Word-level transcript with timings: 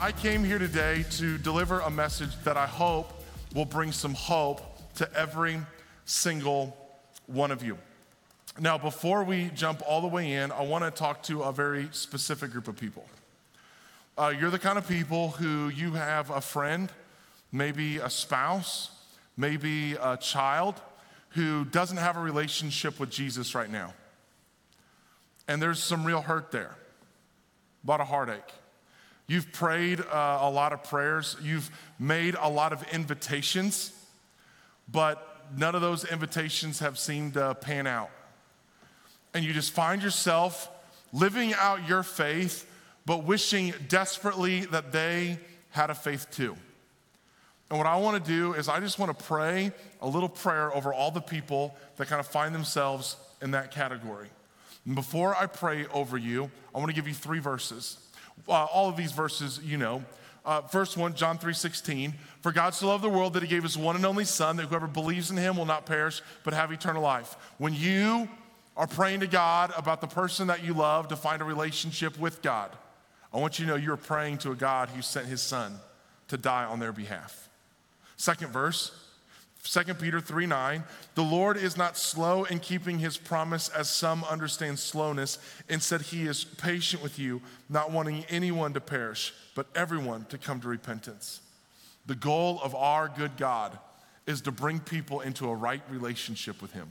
I 0.00 0.12
came 0.12 0.44
here 0.44 0.60
today 0.60 1.04
to 1.12 1.38
deliver 1.38 1.80
a 1.80 1.90
message 1.90 2.30
that 2.44 2.56
I 2.56 2.66
hope 2.66 3.20
will 3.52 3.64
bring 3.64 3.90
some 3.90 4.14
hope 4.14 4.60
to 4.94 5.12
every 5.12 5.58
single 6.04 6.76
one 7.26 7.50
of 7.50 7.64
you. 7.64 7.76
Now, 8.60 8.78
before 8.78 9.24
we 9.24 9.50
jump 9.56 9.82
all 9.84 10.00
the 10.00 10.06
way 10.06 10.34
in, 10.34 10.52
I 10.52 10.62
want 10.62 10.84
to 10.84 10.92
talk 10.92 11.24
to 11.24 11.42
a 11.42 11.52
very 11.52 11.88
specific 11.90 12.52
group 12.52 12.68
of 12.68 12.76
people. 12.76 13.06
Uh, 14.16 14.32
you're 14.38 14.50
the 14.50 14.58
kind 14.60 14.78
of 14.78 14.86
people 14.86 15.30
who 15.30 15.68
you 15.68 15.94
have 15.94 16.30
a 16.30 16.40
friend, 16.40 16.92
maybe 17.50 17.96
a 17.96 18.08
spouse, 18.08 18.92
maybe 19.36 19.94
a 19.94 20.16
child 20.16 20.80
who 21.30 21.64
doesn't 21.64 21.96
have 21.96 22.16
a 22.16 22.20
relationship 22.20 23.00
with 23.00 23.10
Jesus 23.10 23.52
right 23.52 23.70
now. 23.70 23.94
And 25.48 25.60
there's 25.60 25.82
some 25.82 26.04
real 26.04 26.22
hurt 26.22 26.52
there, 26.52 26.76
a 27.84 27.90
lot 27.90 28.00
of 28.00 28.06
heartache. 28.06 28.52
You've 29.28 29.52
prayed 29.52 30.00
uh, 30.00 30.38
a 30.40 30.50
lot 30.50 30.72
of 30.72 30.82
prayers, 30.84 31.36
you've 31.42 31.70
made 31.98 32.34
a 32.40 32.48
lot 32.48 32.72
of 32.72 32.82
invitations, 32.92 33.92
but 34.90 35.44
none 35.56 35.74
of 35.74 35.82
those 35.82 36.04
invitations 36.04 36.78
have 36.78 36.98
seemed 36.98 37.34
to 37.34 37.54
pan 37.54 37.86
out. 37.86 38.10
And 39.34 39.44
you 39.44 39.52
just 39.52 39.72
find 39.72 40.02
yourself 40.02 40.70
living 41.12 41.52
out 41.54 41.86
your 41.86 42.02
faith, 42.02 42.66
but 43.04 43.24
wishing 43.24 43.74
desperately 43.88 44.62
that 44.66 44.92
they 44.92 45.38
had 45.70 45.90
a 45.90 45.94
faith 45.94 46.30
too. 46.30 46.56
And 47.70 47.78
what 47.78 47.86
I 47.86 47.96
want 47.96 48.24
to 48.24 48.30
do 48.30 48.54
is, 48.54 48.66
I 48.66 48.80
just 48.80 48.98
want 48.98 49.16
to 49.16 49.24
pray 49.24 49.72
a 50.00 50.08
little 50.08 50.28
prayer 50.28 50.74
over 50.74 50.94
all 50.94 51.10
the 51.10 51.20
people 51.20 51.76
that 51.98 52.08
kind 52.08 52.18
of 52.18 52.26
find 52.26 52.54
themselves 52.54 53.16
in 53.42 53.50
that 53.50 53.72
category. 53.72 54.28
And 54.86 54.94
before 54.94 55.36
I 55.36 55.44
pray 55.46 55.86
over 55.92 56.16
you, 56.16 56.50
I 56.74 56.78
want 56.78 56.88
to 56.88 56.94
give 56.94 57.06
you 57.06 57.12
three 57.12 57.40
verses. 57.40 57.98
Uh, 58.46 58.64
all 58.64 58.88
of 58.88 58.96
these 58.96 59.12
verses, 59.12 59.60
you 59.62 59.76
know. 59.76 60.04
Uh, 60.44 60.62
first 60.62 60.96
one, 60.96 61.14
John 61.14 61.38
3:16. 61.38 62.14
For 62.40 62.52
God 62.52 62.74
so 62.74 62.88
loved 62.88 63.04
the 63.04 63.08
world 63.08 63.34
that 63.34 63.42
he 63.42 63.48
gave 63.48 63.62
his 63.62 63.76
one 63.76 63.96
and 63.96 64.06
only 64.06 64.24
Son, 64.24 64.56
that 64.56 64.66
whoever 64.66 64.86
believes 64.86 65.30
in 65.30 65.36
him 65.36 65.56
will 65.56 65.66
not 65.66 65.84
perish, 65.86 66.22
but 66.44 66.54
have 66.54 66.72
eternal 66.72 67.02
life. 67.02 67.36
When 67.58 67.74
you 67.74 68.28
are 68.76 68.86
praying 68.86 69.20
to 69.20 69.26
God 69.26 69.72
about 69.76 70.00
the 70.00 70.06
person 70.06 70.46
that 70.46 70.64
you 70.64 70.72
love 70.72 71.08
to 71.08 71.16
find 71.16 71.42
a 71.42 71.44
relationship 71.44 72.18
with 72.18 72.40
God, 72.42 72.70
I 73.32 73.38
want 73.38 73.58
you 73.58 73.66
to 73.66 73.72
know 73.72 73.76
you're 73.76 73.96
praying 73.96 74.38
to 74.38 74.52
a 74.52 74.54
God 74.54 74.88
who 74.88 75.02
sent 75.02 75.26
his 75.26 75.42
son 75.42 75.78
to 76.28 76.36
die 76.36 76.64
on 76.64 76.78
their 76.78 76.92
behalf. 76.92 77.48
Second 78.16 78.52
verse, 78.52 78.92
2 79.70 79.94
Peter 79.94 80.18
3 80.18 80.46
9, 80.46 80.84
the 81.14 81.22
Lord 81.22 81.58
is 81.58 81.76
not 81.76 81.98
slow 81.98 82.44
in 82.44 82.58
keeping 82.58 82.98
his 82.98 83.18
promise 83.18 83.68
as 83.68 83.90
some 83.90 84.24
understand 84.24 84.78
slowness. 84.78 85.38
Instead, 85.68 86.00
he 86.02 86.26
is 86.26 86.44
patient 86.44 87.02
with 87.02 87.18
you, 87.18 87.42
not 87.68 87.90
wanting 87.90 88.24
anyone 88.30 88.72
to 88.72 88.80
perish, 88.80 89.34
but 89.54 89.66
everyone 89.74 90.24
to 90.30 90.38
come 90.38 90.58
to 90.62 90.68
repentance. 90.68 91.42
The 92.06 92.14
goal 92.14 92.60
of 92.62 92.74
our 92.74 93.08
good 93.08 93.36
God 93.36 93.78
is 94.26 94.40
to 94.42 94.52
bring 94.52 94.80
people 94.80 95.20
into 95.20 95.48
a 95.50 95.54
right 95.54 95.82
relationship 95.90 96.62
with 96.62 96.72
him. 96.72 96.88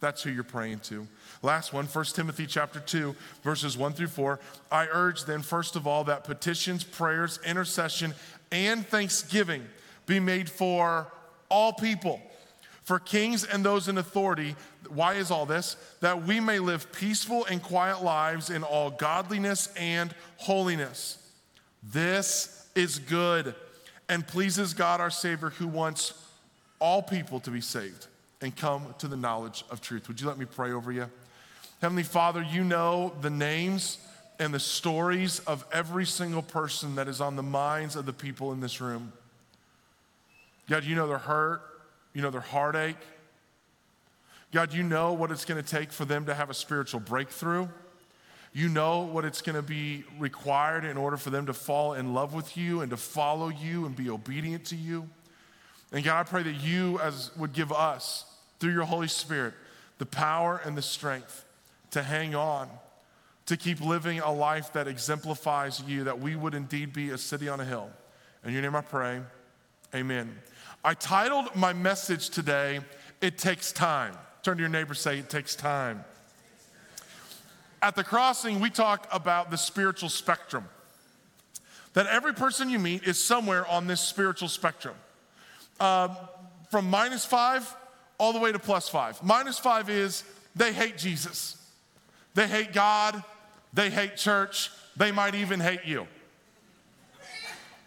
That's 0.00 0.22
who 0.22 0.30
you're 0.30 0.42
praying 0.42 0.80
to. 0.80 1.06
Last 1.42 1.74
one, 1.74 1.84
1 1.84 2.04
Timothy 2.06 2.46
chapter 2.46 2.80
2, 2.80 3.14
verses 3.42 3.76
1 3.76 3.92
through 3.92 4.08
4. 4.08 4.40
I 4.72 4.86
urge 4.90 5.24
then, 5.24 5.42
first 5.42 5.76
of 5.76 5.86
all, 5.86 6.04
that 6.04 6.24
petitions, 6.24 6.82
prayers, 6.82 7.38
intercession, 7.44 8.14
and 8.50 8.86
thanksgiving 8.86 9.64
be 10.06 10.20
made 10.20 10.48
for 10.48 11.12
all 11.48 11.72
people, 11.72 12.20
for 12.82 12.98
kings 12.98 13.44
and 13.44 13.64
those 13.64 13.88
in 13.88 13.98
authority. 13.98 14.54
Why 14.88 15.14
is 15.14 15.30
all 15.30 15.46
this? 15.46 15.76
That 16.00 16.22
we 16.24 16.38
may 16.38 16.58
live 16.58 16.92
peaceful 16.92 17.44
and 17.46 17.62
quiet 17.62 18.02
lives 18.02 18.50
in 18.50 18.62
all 18.62 18.90
godliness 18.90 19.68
and 19.76 20.14
holiness. 20.36 21.18
This 21.82 22.66
is 22.74 22.98
good 22.98 23.54
and 24.08 24.26
pleases 24.26 24.74
God 24.74 25.00
our 25.00 25.10
Savior, 25.10 25.50
who 25.50 25.66
wants 25.66 26.14
all 26.78 27.02
people 27.02 27.40
to 27.40 27.50
be 27.50 27.60
saved 27.60 28.06
and 28.40 28.54
come 28.54 28.94
to 28.98 29.08
the 29.08 29.16
knowledge 29.16 29.64
of 29.70 29.80
truth. 29.80 30.08
Would 30.08 30.20
you 30.20 30.28
let 30.28 30.38
me 30.38 30.44
pray 30.44 30.72
over 30.72 30.92
you? 30.92 31.06
Heavenly 31.80 32.04
Father, 32.04 32.42
you 32.42 32.62
know 32.64 33.12
the 33.20 33.30
names 33.30 33.98
and 34.38 34.52
the 34.52 34.60
stories 34.60 35.40
of 35.40 35.64
every 35.72 36.06
single 36.06 36.42
person 36.42 36.94
that 36.96 37.08
is 37.08 37.20
on 37.20 37.36
the 37.36 37.42
minds 37.42 37.96
of 37.96 38.06
the 38.06 38.12
people 38.12 38.52
in 38.52 38.60
this 38.60 38.80
room. 38.80 39.12
God, 40.68 40.84
you 40.84 40.94
know 40.94 41.06
their 41.06 41.18
hurt, 41.18 41.62
you 42.12 42.22
know 42.22 42.30
their 42.30 42.40
heartache. 42.40 42.96
God, 44.52 44.72
you 44.72 44.82
know 44.82 45.12
what 45.12 45.30
it's 45.30 45.44
going 45.44 45.62
to 45.62 45.68
take 45.68 45.92
for 45.92 46.04
them 46.04 46.26
to 46.26 46.34
have 46.34 46.50
a 46.50 46.54
spiritual 46.54 47.00
breakthrough. 47.00 47.68
You 48.52 48.68
know 48.68 49.00
what 49.00 49.24
it's 49.26 49.42
going 49.42 49.56
to 49.56 49.62
be 49.62 50.04
required 50.18 50.84
in 50.84 50.96
order 50.96 51.18
for 51.18 51.28
them 51.28 51.46
to 51.46 51.52
fall 51.52 51.92
in 51.92 52.14
love 52.14 52.32
with 52.32 52.56
you 52.56 52.80
and 52.80 52.90
to 52.90 52.96
follow 52.96 53.48
you 53.48 53.84
and 53.84 53.94
be 53.94 54.08
obedient 54.08 54.64
to 54.66 54.76
you. 54.76 55.08
And 55.92 56.02
God, 56.02 56.20
I 56.20 56.22
pray 56.22 56.42
that 56.42 56.54
you 56.54 56.98
as 57.00 57.30
would 57.36 57.52
give 57.52 57.70
us 57.70 58.24
through 58.58 58.72
your 58.72 58.84
Holy 58.84 59.08
Spirit 59.08 59.54
the 59.98 60.06
power 60.06 60.60
and 60.64 60.76
the 60.76 60.82
strength 60.82 61.44
to 61.90 62.02
hang 62.02 62.34
on, 62.34 62.68
to 63.46 63.56
keep 63.56 63.80
living 63.80 64.20
a 64.20 64.32
life 64.32 64.72
that 64.72 64.88
exemplifies 64.88 65.82
you, 65.86 66.04
that 66.04 66.18
we 66.18 66.36
would 66.36 66.54
indeed 66.54 66.92
be 66.92 67.10
a 67.10 67.18
city 67.18 67.48
on 67.48 67.60
a 67.60 67.64
hill. 67.64 67.90
In 68.44 68.52
your 68.52 68.62
name 68.62 68.76
I 68.76 68.80
pray, 68.80 69.20
amen. 69.94 70.34
I 70.86 70.94
titled 70.94 71.56
my 71.56 71.72
message 71.72 72.30
today, 72.30 72.78
It 73.20 73.38
Takes 73.38 73.72
Time. 73.72 74.16
Turn 74.44 74.56
to 74.56 74.60
your 74.60 74.70
neighbor, 74.70 74.94
say, 74.94 75.18
It 75.18 75.28
takes 75.28 75.56
time. 75.56 76.04
At 77.82 77.96
the 77.96 78.04
crossing, 78.04 78.60
we 78.60 78.70
talk 78.70 79.08
about 79.10 79.50
the 79.50 79.58
spiritual 79.58 80.10
spectrum. 80.10 80.64
That 81.94 82.06
every 82.06 82.34
person 82.34 82.70
you 82.70 82.78
meet 82.78 83.02
is 83.02 83.20
somewhere 83.20 83.66
on 83.66 83.88
this 83.88 84.00
spiritual 84.00 84.46
spectrum. 84.46 84.94
Um, 85.80 86.16
from 86.70 86.88
minus 86.88 87.24
five 87.24 87.68
all 88.16 88.32
the 88.32 88.38
way 88.38 88.52
to 88.52 88.60
plus 88.60 88.88
five. 88.88 89.20
Minus 89.24 89.58
five 89.58 89.90
is 89.90 90.22
they 90.54 90.72
hate 90.72 90.98
Jesus, 90.98 91.60
they 92.34 92.46
hate 92.46 92.72
God, 92.72 93.24
they 93.72 93.90
hate 93.90 94.16
church, 94.16 94.70
they 94.96 95.10
might 95.10 95.34
even 95.34 95.58
hate 95.58 95.84
you. 95.84 96.06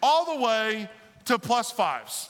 All 0.02 0.36
the 0.36 0.44
way 0.44 0.90
to 1.24 1.38
plus 1.38 1.70
fives. 1.70 2.28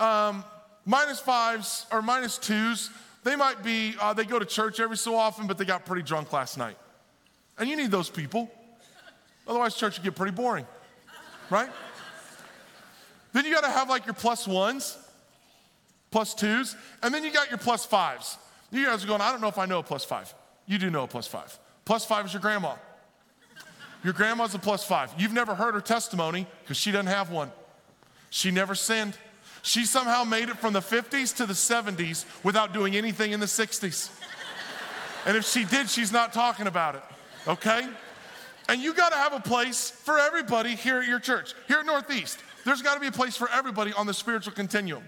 Um, 0.00 0.44
minus 0.84 1.20
fives 1.20 1.86
or 1.92 2.02
minus 2.02 2.38
twos, 2.38 2.90
they 3.24 3.36
might 3.36 3.62
be, 3.62 3.94
uh, 4.00 4.14
they 4.14 4.24
go 4.24 4.38
to 4.38 4.44
church 4.44 4.80
every 4.80 4.96
so 4.96 5.16
often, 5.16 5.46
but 5.46 5.58
they 5.58 5.64
got 5.64 5.84
pretty 5.84 6.02
drunk 6.02 6.32
last 6.32 6.56
night. 6.56 6.76
And 7.58 7.68
you 7.68 7.76
need 7.76 7.90
those 7.90 8.08
people. 8.08 8.50
Otherwise, 9.46 9.74
church 9.74 9.98
would 9.98 10.04
get 10.04 10.14
pretty 10.14 10.32
boring, 10.32 10.66
right? 11.50 11.70
then 13.32 13.44
you 13.44 13.52
got 13.52 13.64
to 13.64 13.70
have 13.70 13.88
like 13.88 14.06
your 14.06 14.14
plus 14.14 14.46
ones, 14.46 14.98
plus 16.10 16.34
twos, 16.34 16.76
and 17.02 17.12
then 17.12 17.24
you 17.24 17.32
got 17.32 17.48
your 17.48 17.58
plus 17.58 17.84
fives. 17.84 18.38
You 18.70 18.86
guys 18.86 19.04
are 19.04 19.06
going, 19.06 19.20
I 19.20 19.30
don't 19.30 19.40
know 19.40 19.48
if 19.48 19.58
I 19.58 19.66
know 19.66 19.78
a 19.78 19.82
plus 19.82 20.04
five. 20.04 20.32
You 20.66 20.78
do 20.78 20.90
know 20.90 21.04
a 21.04 21.08
plus 21.08 21.26
five. 21.26 21.58
Plus 21.84 22.04
five 22.04 22.26
is 22.26 22.32
your 22.32 22.42
grandma. 22.42 22.74
Your 24.04 24.12
grandma's 24.12 24.54
a 24.54 24.58
plus 24.58 24.84
five. 24.84 25.12
You've 25.18 25.32
never 25.32 25.54
heard 25.54 25.74
her 25.74 25.80
testimony 25.80 26.46
because 26.62 26.76
she 26.76 26.92
doesn't 26.92 27.06
have 27.06 27.30
one. 27.30 27.50
She 28.30 28.50
never 28.50 28.74
sinned. 28.74 29.16
She 29.68 29.84
somehow 29.84 30.24
made 30.24 30.48
it 30.48 30.56
from 30.56 30.72
the 30.72 30.80
50s 30.80 31.36
to 31.36 31.44
the 31.44 31.52
70s 31.52 32.24
without 32.42 32.72
doing 32.72 32.96
anything 32.96 33.32
in 33.32 33.38
the 33.38 33.44
60s. 33.44 34.08
And 35.26 35.36
if 35.36 35.44
she 35.44 35.66
did, 35.66 35.90
she's 35.90 36.10
not 36.10 36.32
talking 36.32 36.66
about 36.66 36.94
it, 36.94 37.02
okay? 37.46 37.86
And 38.70 38.80
you 38.80 38.94
gotta 38.94 39.16
have 39.16 39.34
a 39.34 39.40
place 39.40 39.90
for 39.90 40.18
everybody 40.18 40.74
here 40.74 41.00
at 41.00 41.06
your 41.06 41.20
church, 41.20 41.52
here 41.66 41.80
at 41.80 41.84
Northeast. 41.84 42.38
There's 42.64 42.80
gotta 42.80 42.98
be 42.98 43.08
a 43.08 43.12
place 43.12 43.36
for 43.36 43.50
everybody 43.50 43.92
on 43.92 44.06
the 44.06 44.14
spiritual 44.14 44.54
continuum. 44.54 45.04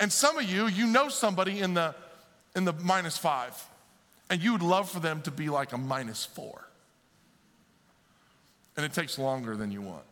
And 0.00 0.12
some 0.12 0.36
of 0.38 0.42
you, 0.42 0.66
you 0.66 0.88
know 0.88 1.08
somebody 1.08 1.60
in 1.60 1.74
the, 1.74 1.94
in 2.56 2.64
the 2.64 2.72
minus 2.72 3.16
five, 3.16 3.54
and 4.28 4.42
you 4.42 4.50
would 4.50 4.62
love 4.62 4.90
for 4.90 4.98
them 4.98 5.22
to 5.22 5.30
be 5.30 5.50
like 5.50 5.72
a 5.72 5.78
minus 5.78 6.24
four. 6.24 6.66
And 8.76 8.84
it 8.84 8.92
takes 8.92 9.20
longer 9.20 9.56
than 9.56 9.70
you 9.70 9.82
want. 9.82 10.02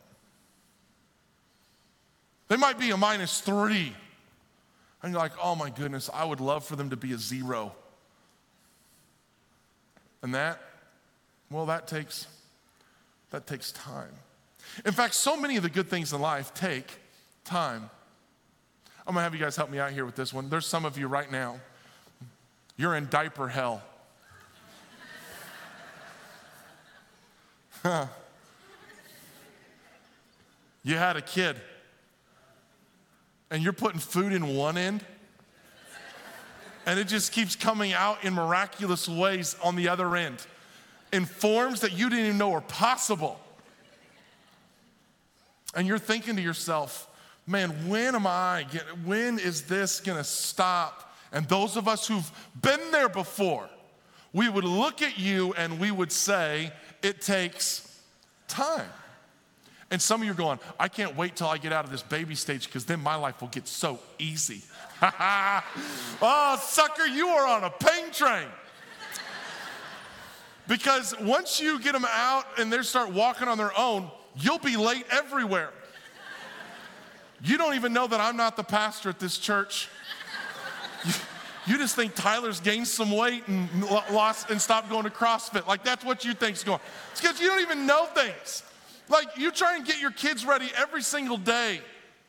They 2.48 2.56
might 2.56 2.78
be 2.78 2.90
a 2.90 2.96
minus 2.96 3.40
three. 3.40 3.94
And 5.02 5.12
you're 5.12 5.20
like, 5.20 5.32
oh 5.42 5.54
my 5.54 5.70
goodness, 5.70 6.10
I 6.12 6.24
would 6.24 6.40
love 6.40 6.64
for 6.64 6.76
them 6.76 6.90
to 6.90 6.96
be 6.96 7.12
a 7.12 7.18
zero. 7.18 7.72
And 10.22 10.34
that, 10.34 10.60
well, 11.50 11.66
that 11.66 11.86
takes 11.86 12.26
that 13.30 13.46
takes 13.46 13.72
time. 13.72 14.10
In 14.84 14.92
fact, 14.92 15.14
so 15.14 15.36
many 15.36 15.56
of 15.56 15.62
the 15.62 15.68
good 15.68 15.88
things 15.88 16.12
in 16.12 16.20
life 16.20 16.54
take 16.54 16.86
time. 17.44 17.90
I'm 19.06 19.14
gonna 19.14 19.22
have 19.22 19.34
you 19.34 19.40
guys 19.40 19.54
help 19.54 19.70
me 19.70 19.78
out 19.78 19.92
here 19.92 20.04
with 20.04 20.16
this 20.16 20.32
one. 20.32 20.48
There's 20.48 20.66
some 20.66 20.84
of 20.84 20.98
you 20.98 21.06
right 21.08 21.30
now, 21.30 21.60
you're 22.76 22.96
in 22.96 23.08
diaper 23.08 23.48
hell. 23.48 23.82
You 30.88 30.96
had 30.96 31.16
a 31.18 31.20
kid, 31.20 31.56
and 33.50 33.62
you're 33.62 33.72
putting 33.72 34.00
food 34.00 34.32
in 34.32 34.54
one 34.54 34.76
end, 34.76 35.04
and 36.86 36.98
it 36.98 37.08
just 37.08 37.32
keeps 37.32 37.56
coming 37.56 37.92
out 37.92 38.24
in 38.24 38.32
miraculous 38.34 39.08
ways 39.08 39.56
on 39.62 39.76
the 39.76 39.88
other 39.88 40.16
end, 40.16 40.46
in 41.12 41.24
forms 41.24 41.80
that 41.80 41.92
you 41.92 42.08
didn't 42.08 42.24
even 42.24 42.38
know 42.38 42.50
were 42.50 42.60
possible. 42.60 43.38
And 45.74 45.86
you're 45.86 45.98
thinking 45.98 46.36
to 46.36 46.42
yourself, 46.42 47.08
man, 47.46 47.70
when 47.88 48.14
am 48.14 48.26
I, 48.26 48.66
get, 48.70 48.82
when 49.04 49.38
is 49.38 49.62
this 49.62 50.00
gonna 50.00 50.24
stop? 50.24 51.14
And 51.32 51.46
those 51.48 51.76
of 51.76 51.88
us 51.88 52.06
who've 52.06 52.30
been 52.60 52.80
there 52.90 53.08
before, 53.08 53.68
we 54.32 54.48
would 54.48 54.64
look 54.64 55.02
at 55.02 55.18
you 55.18 55.52
and 55.54 55.78
we 55.78 55.90
would 55.90 56.12
say, 56.12 56.72
it 57.02 57.20
takes 57.20 58.00
time. 58.48 58.88
And 59.90 60.02
some 60.02 60.20
of 60.20 60.26
you 60.26 60.32
are 60.32 60.36
going, 60.36 60.58
I 60.78 60.88
can't 60.88 61.16
wait 61.16 61.36
till 61.36 61.46
I 61.46 61.56
get 61.56 61.72
out 61.72 61.84
of 61.84 61.90
this 61.90 62.02
baby 62.02 62.34
stage 62.34 62.66
because 62.66 62.84
then 62.84 63.00
my 63.00 63.14
life 63.14 63.40
will 63.40 63.48
get 63.48 63.66
so 63.66 63.98
easy. 64.18 64.62
oh, 65.02 66.60
sucker, 66.62 67.06
you 67.06 67.28
are 67.28 67.46
on 67.46 67.64
a 67.64 67.70
pain 67.70 68.10
train. 68.12 68.48
because 70.66 71.14
once 71.20 71.58
you 71.58 71.80
get 71.80 71.92
them 71.92 72.04
out 72.06 72.44
and 72.58 72.70
they 72.70 72.82
start 72.82 73.10
walking 73.10 73.48
on 73.48 73.56
their 73.56 73.76
own, 73.78 74.10
you'll 74.36 74.58
be 74.58 74.76
late 74.76 75.06
everywhere. 75.10 75.70
You 77.42 77.56
don't 77.56 77.74
even 77.74 77.92
know 77.92 78.06
that 78.06 78.20
I'm 78.20 78.36
not 78.36 78.56
the 78.56 78.64
pastor 78.64 79.08
at 79.08 79.18
this 79.18 79.38
church. 79.38 79.88
You, 81.66 81.78
just 81.78 81.94
think 81.94 82.14
Tyler's 82.14 82.60
gained 82.60 82.88
some 82.88 83.10
weight 83.10 83.46
and 83.46 83.68
lost 84.10 84.50
and 84.50 84.60
stopped 84.60 84.88
going 84.88 85.04
to 85.04 85.10
CrossFit. 85.10 85.66
Like 85.66 85.84
that's 85.84 86.04
what 86.04 86.24
you 86.24 86.34
think's 86.34 86.64
going. 86.64 86.80
It's 87.12 87.20
because 87.20 87.40
you 87.40 87.46
don't 87.46 87.60
even 87.60 87.86
know 87.86 88.06
things. 88.06 88.64
Like 89.08 89.36
you 89.36 89.50
try 89.50 89.76
and 89.76 89.86
get 89.86 90.00
your 90.00 90.10
kids 90.10 90.44
ready 90.44 90.70
every 90.76 91.02
single 91.02 91.36
day 91.36 91.80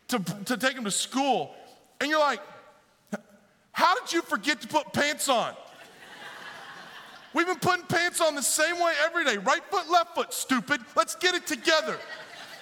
to, 0.10 0.20
to 0.46 0.58
take 0.58 0.76
them 0.76 0.86
to 0.86 0.92
school, 0.92 1.54
and 2.00 2.10
you're 2.10 2.20
like, 2.20 2.40
how 3.72 4.00
did 4.00 4.12
you 4.12 4.22
forget 4.22 4.62
to 4.62 4.68
put 4.68 4.92
pants 4.94 5.30
on? 5.30 5.54
We've 7.34 7.46
been 7.46 7.60
putting 7.60 7.86
pants 7.86 8.22
on 8.22 8.34
the 8.36 8.42
same 8.42 8.80
way 8.80 8.94
every 9.06 9.24
day. 9.24 9.38
Right 9.38 9.64
foot, 9.70 9.90
left 9.90 10.16
foot, 10.16 10.34
stupid. 10.34 10.82
Let's 10.96 11.16
get 11.16 11.36
it 11.36 11.46
together. 11.46 11.98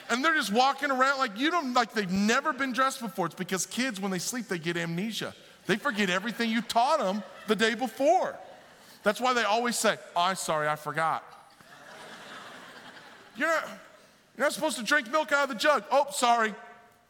And 0.10 0.24
they're 0.24 0.36
just 0.36 0.52
walking 0.52 0.92
around 0.92 1.20
like 1.20 1.40
you 1.40 1.52
don't 1.52 1.74
like 1.74 1.94
they've 1.94 2.12
never 2.12 2.54
been 2.54 2.74
dressed 2.74 3.02
before. 3.02 3.28
It's 3.28 3.36
because 3.36 3.66
kids, 3.66 4.00
when 4.00 4.12
they 4.12 4.20
sleep, 4.20 4.48
they 4.48 4.60
get 4.60 4.78
amnesia. 4.78 5.34
They 5.66 5.78
forget 5.78 6.10
everything 6.10 6.50
you 6.50 6.62
taught 6.62 7.00
them 7.00 7.24
the 7.48 7.56
day 7.56 7.76
before. 7.76 8.36
That's 9.04 9.22
why 9.22 9.34
they 9.34 9.44
always 9.44 9.78
say, 9.78 9.98
oh, 10.16 10.22
I'm 10.22 10.36
sorry, 10.36 10.68
I 10.68 10.76
forgot. 10.76 11.24
You're 13.36 13.48
not, 13.48 13.68
you're 14.38 14.46
not 14.46 14.54
supposed 14.54 14.78
to 14.78 14.84
drink 14.84 15.12
milk 15.12 15.32
out 15.32 15.44
of 15.44 15.50
the 15.50 15.56
jug. 15.56 15.84
Oh, 15.92 16.06
sorry, 16.12 16.54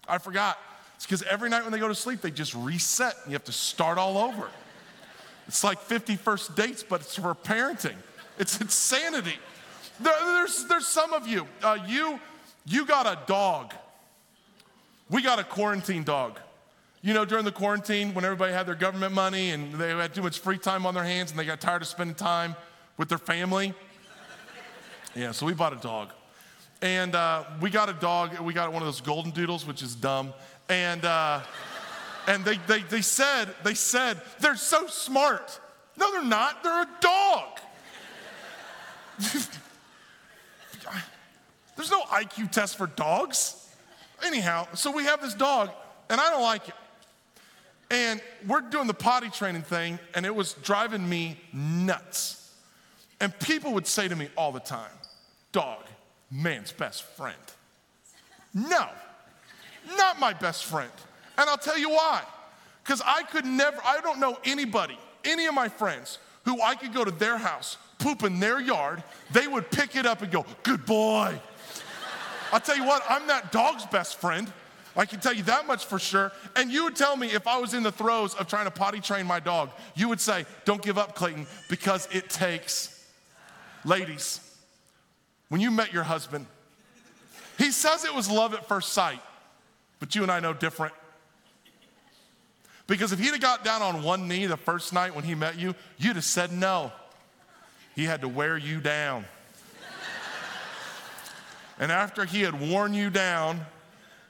I 0.07 0.17
forgot. 0.17 0.57
It's 0.95 1.05
because 1.05 1.23
every 1.23 1.49
night 1.49 1.63
when 1.63 1.71
they 1.71 1.79
go 1.79 1.87
to 1.87 1.95
sleep, 1.95 2.21
they 2.21 2.31
just 2.31 2.55
reset 2.55 3.15
and 3.23 3.27
you 3.27 3.33
have 3.33 3.43
to 3.43 3.51
start 3.51 3.97
all 3.97 4.17
over. 4.17 4.49
It's 5.47 5.63
like 5.63 5.79
50 5.79 6.15
first 6.15 6.55
dates, 6.55 6.83
but 6.83 7.01
it's 7.01 7.15
for 7.15 7.35
parenting. 7.35 7.95
It's 8.39 8.59
insanity. 8.59 9.35
There, 9.99 10.13
there's, 10.23 10.65
there's 10.65 10.87
some 10.87 11.13
of 11.13 11.27
you, 11.27 11.47
uh, 11.61 11.77
you, 11.87 12.19
you 12.65 12.85
got 12.85 13.05
a 13.05 13.17
dog. 13.27 13.73
We 15.09 15.21
got 15.21 15.39
a 15.39 15.43
quarantine 15.43 16.03
dog. 16.03 16.39
You 17.01 17.13
know, 17.13 17.25
during 17.25 17.45
the 17.45 17.51
quarantine, 17.51 18.13
when 18.13 18.25
everybody 18.25 18.53
had 18.53 18.65
their 18.65 18.75
government 18.75 19.13
money 19.13 19.51
and 19.51 19.73
they 19.75 19.89
had 19.89 20.13
too 20.13 20.21
much 20.21 20.39
free 20.39 20.57
time 20.57 20.85
on 20.85 20.93
their 20.93 21.03
hands 21.03 21.31
and 21.31 21.39
they 21.39 21.45
got 21.45 21.61
tired 21.61 21.81
of 21.81 21.87
spending 21.87 22.15
time 22.15 22.55
with 22.97 23.09
their 23.09 23.17
family. 23.17 23.73
Yeah, 25.15 25.31
so 25.31 25.45
we 25.45 25.53
bought 25.53 25.73
a 25.73 25.77
dog. 25.77 26.09
And 26.81 27.15
uh, 27.15 27.43
we 27.59 27.69
got 27.69 27.89
a 27.89 27.93
dog, 27.93 28.39
we 28.39 28.53
got 28.53 28.71
one 28.71 28.81
of 28.81 28.87
those 28.87 29.01
golden 29.01 29.31
doodles, 29.31 29.65
which 29.65 29.81
is 29.81 29.95
dumb. 29.95 30.33
And, 30.69 31.03
uh, 31.05 31.41
and 32.27 32.45
they, 32.45 32.57
they, 32.67 32.81
they 32.83 33.01
said, 33.01 33.53
they 33.63 33.73
said, 33.73 34.21
they're 34.39 34.55
so 34.55 34.87
smart. 34.87 35.59
No, 35.97 36.11
they're 36.11 36.23
not. 36.23 36.63
They're 36.63 36.83
a 36.83 36.89
dog. 36.99 37.59
There's 41.75 41.91
no 41.91 42.01
IQ 42.01 42.51
test 42.51 42.77
for 42.77 42.87
dogs. 42.87 43.67
Anyhow, 44.25 44.67
so 44.73 44.91
we 44.91 45.03
have 45.03 45.21
this 45.21 45.35
dog, 45.35 45.69
and 46.09 46.19
I 46.19 46.29
don't 46.31 46.41
like 46.41 46.67
it. 46.67 46.75
And 47.89 48.19
we're 48.47 48.61
doing 48.61 48.87
the 48.87 48.93
potty 48.93 49.29
training 49.29 49.61
thing, 49.61 49.99
and 50.13 50.25
it 50.25 50.35
was 50.35 50.53
driving 50.53 51.07
me 51.07 51.39
nuts. 51.53 52.51
And 53.19 53.37
people 53.39 53.73
would 53.73 53.87
say 53.87 54.07
to 54.07 54.15
me 54.15 54.29
all 54.35 54.51
the 54.51 54.59
time, 54.59 54.91
Dog, 55.51 55.83
man's 56.31 56.71
best 56.71 57.03
friend. 57.03 57.37
No, 58.53 58.87
not 59.97 60.19
my 60.19 60.33
best 60.33 60.65
friend. 60.65 60.91
And 61.37 61.49
I'll 61.49 61.57
tell 61.57 61.77
you 61.77 61.89
why. 61.89 62.23
Because 62.83 63.01
I 63.05 63.23
could 63.23 63.45
never, 63.45 63.77
I 63.83 63.99
don't 64.01 64.19
know 64.19 64.37
anybody, 64.45 64.97
any 65.25 65.45
of 65.45 65.53
my 65.53 65.67
friends, 65.67 66.19
who 66.45 66.61
I 66.61 66.75
could 66.75 66.93
go 66.93 67.03
to 67.03 67.11
their 67.11 67.37
house, 67.37 67.77
poop 67.99 68.23
in 68.23 68.39
their 68.39 68.59
yard, 68.59 69.03
they 69.31 69.47
would 69.47 69.69
pick 69.69 69.95
it 69.95 70.05
up 70.05 70.21
and 70.21 70.31
go, 70.31 70.45
Good 70.63 70.85
boy. 70.85 71.39
I'll 72.51 72.61
tell 72.61 72.77
you 72.77 72.85
what, 72.85 73.03
I'm 73.09 73.27
that 73.27 73.51
dog's 73.51 73.85
best 73.85 74.21
friend. 74.21 74.51
I 74.95 75.05
can 75.05 75.19
tell 75.19 75.33
you 75.33 75.43
that 75.43 75.67
much 75.67 75.85
for 75.85 75.99
sure. 75.99 76.31
And 76.55 76.71
you 76.71 76.85
would 76.85 76.95
tell 76.95 77.15
me 77.15 77.27
if 77.27 77.45
I 77.45 77.59
was 77.59 77.73
in 77.73 77.83
the 77.83 77.91
throes 77.91 78.33
of 78.33 78.47
trying 78.47 78.65
to 78.65 78.71
potty 78.71 78.99
train 78.99 79.27
my 79.27 79.39
dog, 79.39 79.69
you 79.95 80.09
would 80.09 80.21
say, 80.21 80.45
Don't 80.65 80.81
give 80.81 80.97
up, 80.97 81.13
Clayton, 81.13 81.45
because 81.69 82.07
it 82.11 82.29
takes. 82.29 83.05
Ladies, 83.85 84.39
when 85.49 85.61
you 85.61 85.71
met 85.71 85.93
your 85.93 86.03
husband, 86.03 86.45
he 87.57 87.71
says 87.71 88.03
it 88.05 88.13
was 88.13 88.29
love 88.29 88.53
at 88.53 88.67
first 88.67 88.93
sight, 88.93 89.21
but 89.99 90.15
you 90.15 90.23
and 90.23 90.31
I 90.31 90.39
know 90.39 90.53
different. 90.53 90.93
Because 92.85 93.11
if 93.11 93.19
he'd 93.19 93.31
have 93.31 93.41
got 93.41 93.65
down 93.65 93.81
on 93.81 94.03
one 94.03 94.27
knee 94.27 94.45
the 94.45 94.57
first 94.57 94.93
night 94.93 95.13
when 95.13 95.25
he 95.25 95.35
met 95.35 95.59
you, 95.59 95.75
you'd 95.97 96.15
have 96.15 96.25
said 96.25 96.53
no. 96.53 96.91
He 97.95 98.05
had 98.05 98.21
to 98.21 98.27
wear 98.27 98.57
you 98.57 98.79
down. 98.79 99.25
and 101.79 101.91
after 101.91 102.25
he 102.25 102.41
had 102.41 102.59
worn 102.59 102.93
you 102.93 103.09
down, 103.09 103.65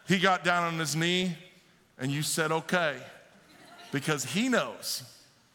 he 0.07 0.17
got 0.19 0.43
down 0.43 0.63
on 0.63 0.79
his 0.79 0.95
knee 0.95 1.38
and 2.00 2.12
you 2.12 2.24
said, 2.24 2.51
okay. 2.51 2.97
Because 3.91 4.24
he 4.25 4.50
knows 4.50 5.03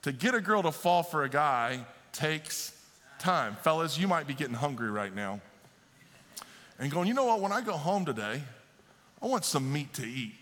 to 0.03 0.13
get 0.13 0.35
a 0.35 0.41
girl 0.41 0.63
to 0.63 0.73
fall 0.73 1.03
for 1.03 1.25
a 1.25 1.29
guy 1.29 1.85
takes 2.13 2.73
time. 3.19 3.57
Fellas, 3.63 3.99
you 3.99 4.07
might 4.07 4.27
be 4.27 4.35
getting 4.35 4.55
hungry 4.55 4.91
right 4.91 5.15
now 5.15 5.41
and 6.83 6.91
going, 6.91 7.07
you 7.07 7.15
know 7.15 7.27
what, 7.27 7.41
when 7.41 7.53
I 7.53 7.61
go 7.61 7.75
home 7.75 8.05
today, 8.05 8.43
I 9.23 9.27
want 9.27 9.45
some 9.45 9.73
meat 9.73 9.95
to 9.95 10.05
eat. 10.05 10.35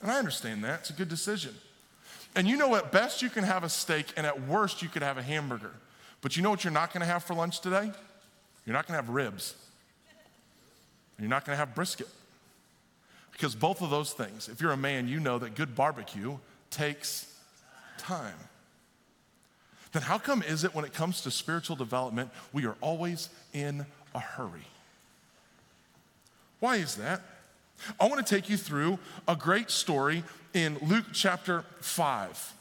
And 0.00 0.08
I 0.08 0.16
understand 0.16 0.62
that. 0.62 0.80
It's 0.80 0.90
a 0.90 0.92
good 0.92 1.08
decision. 1.08 1.52
And 2.36 2.46
you 2.46 2.56
know, 2.56 2.76
at 2.76 2.92
best, 2.92 3.20
you 3.20 3.28
can 3.28 3.42
have 3.42 3.64
a 3.64 3.68
steak, 3.68 4.12
and 4.16 4.28
at 4.28 4.46
worst, 4.46 4.80
you 4.80 4.88
could 4.88 5.02
have 5.02 5.18
a 5.18 5.22
hamburger. 5.24 5.72
But 6.20 6.36
you 6.36 6.44
know 6.44 6.50
what 6.50 6.62
you're 6.62 6.72
not 6.72 6.92
gonna 6.92 7.04
have 7.04 7.24
for 7.24 7.34
lunch 7.34 7.58
today? 7.58 7.90
You're 8.64 8.74
not 8.74 8.86
gonna 8.86 8.96
have 8.96 9.08
ribs. 9.08 9.56
You're 11.18 11.28
not 11.28 11.44
gonna 11.44 11.58
have 11.58 11.74
brisket. 11.74 12.08
Because 13.32 13.56
both 13.56 13.82
of 13.82 13.90
those 13.90 14.12
things, 14.12 14.48
if 14.48 14.60
you're 14.60 14.70
a 14.70 14.76
man, 14.76 15.08
you 15.08 15.18
know 15.18 15.40
that 15.40 15.56
good 15.56 15.74
barbecue 15.74 16.38
takes 16.70 17.26
time. 17.98 18.38
Then 19.90 20.02
how 20.02 20.18
come 20.18 20.44
is 20.44 20.62
it 20.62 20.76
when 20.76 20.84
it 20.84 20.94
comes 20.94 21.22
to 21.22 21.32
spiritual 21.32 21.74
development, 21.74 22.30
we 22.52 22.66
are 22.66 22.76
always 22.80 23.30
in 23.52 23.84
a 24.14 24.20
hurry? 24.20 24.68
Why 26.64 26.76
is 26.76 26.94
that? 26.94 27.20
I 28.00 28.08
want 28.08 28.26
to 28.26 28.34
take 28.34 28.48
you 28.48 28.56
through 28.56 28.98
a 29.28 29.36
great 29.36 29.70
story 29.70 30.24
in 30.54 30.78
Luke 30.80 31.04
chapter 31.12 31.62
5. 31.80 32.54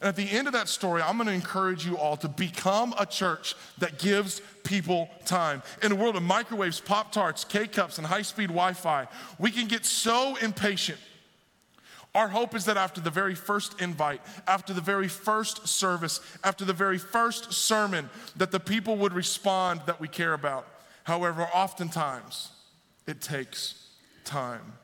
And 0.00 0.08
at 0.08 0.16
the 0.16 0.30
end 0.30 0.46
of 0.46 0.54
that 0.54 0.70
story, 0.70 1.02
I'm 1.02 1.18
going 1.18 1.26
to 1.26 1.34
encourage 1.34 1.84
you 1.84 1.98
all 1.98 2.16
to 2.16 2.28
become 2.28 2.94
a 2.98 3.04
church 3.04 3.54
that 3.76 3.98
gives 3.98 4.40
people 4.64 5.10
time. 5.26 5.62
In 5.82 5.92
a 5.92 5.94
world 5.94 6.16
of 6.16 6.22
microwaves, 6.22 6.80
Pop 6.80 7.12
Tarts, 7.12 7.44
K 7.44 7.66
cups, 7.66 7.98
and 7.98 8.06
high 8.06 8.22
speed 8.22 8.46
Wi 8.46 8.72
Fi, 8.72 9.06
we 9.38 9.50
can 9.50 9.68
get 9.68 9.84
so 9.84 10.36
impatient. 10.36 10.98
Our 12.14 12.28
hope 12.28 12.54
is 12.54 12.64
that 12.64 12.78
after 12.78 13.02
the 13.02 13.10
very 13.10 13.34
first 13.34 13.82
invite, 13.82 14.22
after 14.46 14.72
the 14.72 14.80
very 14.80 15.08
first 15.08 15.68
service, 15.68 16.22
after 16.42 16.64
the 16.64 16.72
very 16.72 16.96
first 16.96 17.52
sermon, 17.52 18.08
that 18.36 18.50
the 18.50 18.60
people 18.60 18.96
would 18.96 19.12
respond 19.12 19.82
that 19.84 20.00
we 20.00 20.08
care 20.08 20.32
about. 20.32 20.66
However, 21.04 21.42
oftentimes 21.52 22.52
it 23.08 23.20
takes 23.20 23.86
time. 24.24 24.74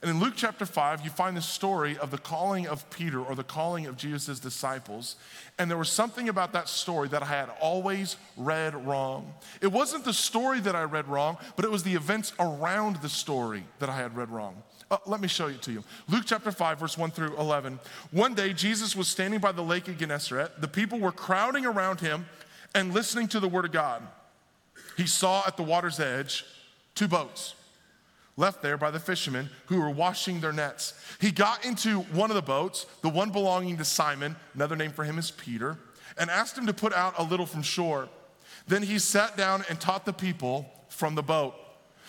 And 0.00 0.12
in 0.12 0.20
Luke 0.20 0.34
chapter 0.36 0.64
5, 0.64 1.00
you 1.02 1.10
find 1.10 1.36
the 1.36 1.42
story 1.42 1.98
of 1.98 2.12
the 2.12 2.18
calling 2.18 2.68
of 2.68 2.88
Peter 2.88 3.20
or 3.20 3.34
the 3.34 3.42
calling 3.42 3.86
of 3.86 3.96
Jesus' 3.96 4.38
disciples. 4.38 5.16
And 5.58 5.68
there 5.68 5.76
was 5.76 5.88
something 5.88 6.28
about 6.28 6.52
that 6.52 6.68
story 6.68 7.08
that 7.08 7.24
I 7.24 7.26
had 7.26 7.50
always 7.60 8.16
read 8.36 8.76
wrong. 8.86 9.34
It 9.60 9.72
wasn't 9.72 10.04
the 10.04 10.12
story 10.12 10.60
that 10.60 10.76
I 10.76 10.84
read 10.84 11.08
wrong, 11.08 11.36
but 11.56 11.64
it 11.64 11.70
was 11.70 11.82
the 11.82 11.94
events 11.94 12.32
around 12.38 12.98
the 12.98 13.08
story 13.08 13.64
that 13.80 13.88
I 13.88 13.96
had 13.96 14.16
read 14.16 14.30
wrong. 14.30 14.62
Uh, 14.88 14.98
let 15.04 15.20
me 15.20 15.26
show 15.26 15.48
it 15.48 15.60
to 15.62 15.72
you. 15.72 15.82
Luke 16.08 16.24
chapter 16.26 16.52
5, 16.52 16.78
verse 16.78 16.96
1 16.96 17.10
through 17.10 17.36
11. 17.36 17.80
One 18.12 18.34
day, 18.34 18.52
Jesus 18.52 18.94
was 18.94 19.08
standing 19.08 19.40
by 19.40 19.50
the 19.50 19.62
lake 19.62 19.88
of 19.88 19.98
Gennesaret. 19.98 20.60
The 20.60 20.68
people 20.68 21.00
were 21.00 21.12
crowding 21.12 21.66
around 21.66 21.98
him 21.98 22.26
and 22.72 22.94
listening 22.94 23.26
to 23.28 23.40
the 23.40 23.48
word 23.48 23.64
of 23.64 23.72
God. 23.72 24.00
He 24.96 25.08
saw 25.08 25.42
at 25.44 25.56
the 25.56 25.64
water's 25.64 25.98
edge 25.98 26.44
two 26.98 27.08
boats 27.08 27.54
left 28.36 28.60
there 28.60 28.76
by 28.76 28.90
the 28.90 28.98
fishermen 28.98 29.48
who 29.66 29.80
were 29.80 29.90
washing 29.90 30.40
their 30.40 30.52
nets. 30.52 30.94
He 31.20 31.30
got 31.30 31.64
into 31.64 32.00
one 32.00 32.30
of 32.30 32.34
the 32.34 32.42
boats, 32.42 32.86
the 33.02 33.08
one 33.08 33.30
belonging 33.30 33.76
to 33.78 33.84
Simon, 33.84 34.34
another 34.54 34.74
name 34.74 34.90
for 34.90 35.04
him 35.04 35.16
is 35.16 35.30
Peter, 35.30 35.78
and 36.16 36.28
asked 36.28 36.58
him 36.58 36.66
to 36.66 36.72
put 36.72 36.92
out 36.92 37.14
a 37.18 37.22
little 37.22 37.46
from 37.46 37.62
shore. 37.62 38.08
Then 38.66 38.82
he 38.82 38.98
sat 38.98 39.36
down 39.36 39.64
and 39.68 39.80
taught 39.80 40.04
the 40.04 40.12
people 40.12 40.70
from 40.88 41.14
the 41.14 41.22
boat. 41.22 41.54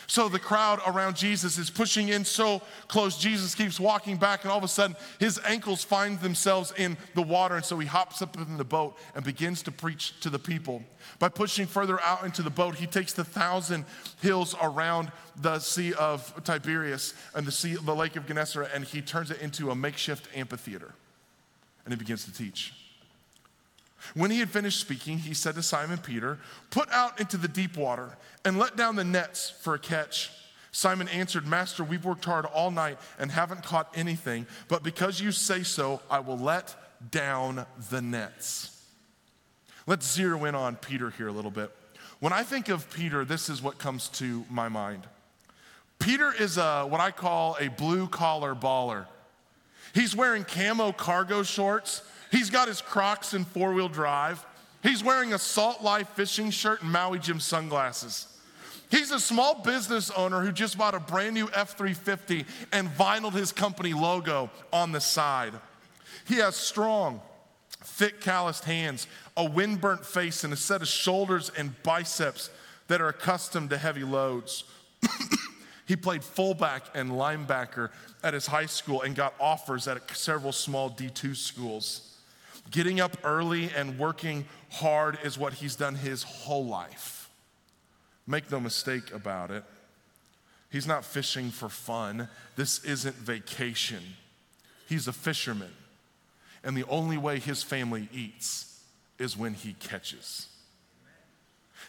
So 0.10 0.28
the 0.28 0.40
crowd 0.40 0.82
around 0.88 1.16
Jesus 1.16 1.60
is 1.60 1.70
pushing 1.70 2.10
in 2.10 2.26
so 2.26 2.64
close. 2.88 3.16
Jesus 3.16 3.54
keeps 3.54 3.80
walking 3.80 4.18
back, 4.18 4.42
and 4.42 4.52
all 4.52 4.58
of 4.58 4.64
a 4.64 4.68
sudden, 4.68 4.96
his 5.20 5.40
ankles 5.46 5.84
find 5.84 6.20
themselves 6.20 6.74
in 6.76 6.98
the 7.14 7.22
water. 7.22 7.56
And 7.56 7.64
so 7.64 7.78
he 7.78 7.86
hops 7.86 8.20
up 8.24 8.36
in 8.36 8.58
the 8.58 8.64
boat 8.64 8.98
and 9.14 9.24
begins 9.24 9.62
to 9.64 9.72
preach 9.72 10.20
to 10.22 10.32
the 10.32 10.40
people. 10.40 10.82
By 11.20 11.30
pushing 11.30 11.68
further 11.68 12.02
out 12.02 12.24
into 12.24 12.42
the 12.42 12.50
boat, 12.50 12.74
he 12.74 12.88
takes 12.88 13.14
the 13.14 13.24
thousand 13.24 13.86
hills 14.20 14.56
around 14.60 15.12
the 15.40 15.60
Sea 15.60 15.94
of 15.94 16.44
Tiberias 16.44 17.14
and 17.36 17.46
the, 17.46 17.52
sea, 17.52 17.76
the 17.76 17.96
Lake 17.96 18.16
of 18.16 18.26
Gennesaret, 18.26 18.72
and 18.74 18.86
he 18.86 19.04
turns 19.04 19.30
it 19.30 19.40
into 19.42 19.70
a 19.70 19.76
makeshift 19.76 20.28
amphitheater. 20.36 20.96
And 21.86 21.94
he 21.94 22.00
begins 22.00 22.26
to 22.26 22.34
teach. 22.34 22.74
When 24.14 24.32
he 24.32 24.40
had 24.40 24.50
finished 24.50 24.80
speaking, 24.80 25.20
he 25.20 25.34
said 25.34 25.56
to 25.56 25.64
Simon 25.64 25.98
Peter, 25.98 26.40
Put 26.70 26.90
out 26.92 27.20
into 27.20 27.38
the 27.38 27.48
deep 27.48 27.78
water 27.78 28.18
and 28.46 28.58
let 28.58 28.76
down 28.76 28.96
the 28.96 29.04
nets 29.04 29.50
for 29.62 29.76
a 29.76 29.80
catch. 29.80 30.32
Simon 30.72 31.08
answered, 31.10 31.48
Master, 31.48 31.84
we've 31.84 32.06
worked 32.06 32.26
hard 32.26 32.46
all 32.46 32.72
night 32.72 33.00
and 33.18 33.32
haven't 33.32 33.64
caught 33.64 33.92
anything, 33.96 34.46
but 34.68 34.84
because 34.84 35.20
you 35.20 35.32
say 35.32 35.64
so, 35.64 36.02
I 36.10 36.20
will 36.20 36.38
let 36.38 36.76
down 37.12 37.66
the 37.90 38.02
nets. 38.02 38.76
Let's 39.88 40.12
zero 40.12 40.46
in 40.46 40.54
on 40.54 40.76
Peter 40.76 41.10
here 41.10 41.28
a 41.28 41.32
little 41.32 41.52
bit. 41.52 41.72
When 42.20 42.34
I 42.34 42.44
think 42.44 42.70
of 42.70 42.90
Peter, 42.92 43.26
this 43.26 43.50
is 43.50 43.62
what 43.62 43.78
comes 43.80 44.10
to 44.10 44.46
my 44.50 44.70
mind. 44.70 45.08
Peter 45.98 46.34
is 46.34 46.58
a, 46.58 46.84
what 46.84 47.02
I 47.02 47.12
call 47.12 47.58
a 47.60 47.70
blue 47.70 48.08
collar 48.08 48.54
baller. 48.54 49.06
He's 49.94 50.16
wearing 50.16 50.44
camo 50.44 50.92
cargo 50.92 51.44
shorts 51.44 52.04
He's 52.32 52.50
got 52.50 52.68
his 52.68 52.82
Crocs 52.82 53.34
in 53.34 53.46
four 53.46 53.74
wheel 53.74 53.90
drive. 53.90 54.46
He's 54.82 55.04
wearing 55.04 55.34
a 55.34 55.40
Salt 55.40 55.82
Life 55.82 56.10
fishing 56.10 56.52
shirt 56.52 56.82
and 56.82 56.92
Maui 56.92 57.20
Jim 57.20 57.40
sunglasses. 57.40 58.28
He's 58.90 59.12
a 59.12 59.20
small 59.20 59.62
business 59.62 60.10
owner 60.12 60.42
who 60.42 60.52
just 60.52 60.78
bought 60.78 60.96
a 60.96 61.00
brand 61.00 61.36
new 61.36 61.50
F 61.54 61.78
350 61.78 62.46
and 62.72 62.90
vinyled 62.90 63.34
his 63.34 63.52
company 63.52 63.94
logo 63.94 64.50
on 64.74 64.92
the 64.92 65.02
side. 65.02 65.54
He 66.28 66.36
has 66.36 66.56
strong, 66.56 67.22
thick, 67.84 68.20
calloused 68.20 68.66
hands, 68.66 69.08
a 69.38 69.44
windburnt 69.44 70.06
face, 70.06 70.44
and 70.44 70.54
a 70.54 70.58
set 70.58 70.82
of 70.82 70.88
shoulders 70.88 71.52
and 71.56 71.82
biceps 71.84 72.50
that 72.88 73.00
are 73.00 73.10
accustomed 73.10 73.70
to 73.70 73.78
heavy 73.78 74.04
loads. 74.04 74.64
he 75.86 75.96
played 75.96 76.24
fullback 76.24 76.84
and 76.96 77.12
linebacker 77.12 77.90
at 78.24 78.34
his 78.34 78.48
high 78.48 78.66
school 78.66 79.04
and 79.04 79.16
got 79.16 79.36
offers 79.40 79.88
at 79.88 80.16
several 80.18 80.52
small 80.52 80.90
D2 80.90 81.36
schools. 81.36 82.19
Getting 82.70 83.00
up 83.00 83.18
early 83.24 83.70
and 83.76 83.98
working 83.98 84.46
hard 84.70 85.18
is 85.24 85.38
what 85.38 85.54
he's 85.54 85.76
done 85.76 85.96
his 85.96 86.24
whole 86.24 86.66
life. 86.66 87.30
Make 88.28 88.52
no 88.52 88.60
mistake 88.60 89.14
about 89.14 89.50
it. 89.50 89.64
He's 90.72 90.86
not 90.86 91.04
fishing 91.04 91.50
for 91.50 91.68
fun. 91.70 92.30
This 92.56 92.84
isn't 92.84 93.16
vacation. 93.16 94.04
He's 94.88 95.08
a 95.08 95.14
fisherman. 95.14 95.72
And 96.64 96.78
the 96.78 96.86
only 96.88 97.18
way 97.18 97.40
his 97.40 97.64
family 97.64 98.08
eats 98.14 98.82
is 99.18 99.36
when 99.36 99.54
he 99.54 99.74
catches. 99.74 100.48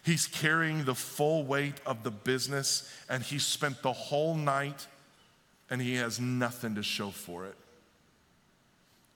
He's 0.02 0.26
carrying 0.26 0.84
the 0.84 0.94
full 0.94 1.44
weight 1.44 1.74
of 1.84 2.04
the 2.04 2.10
business, 2.10 2.90
and 3.08 3.22
he 3.22 3.38
spent 3.38 3.82
the 3.82 3.92
whole 3.92 4.34
night 4.34 4.86
and 5.70 5.80
he 5.80 5.94
has 5.94 6.18
nothing 6.18 6.74
to 6.74 6.82
show 6.82 7.10
for 7.10 7.46
it. 7.46 7.54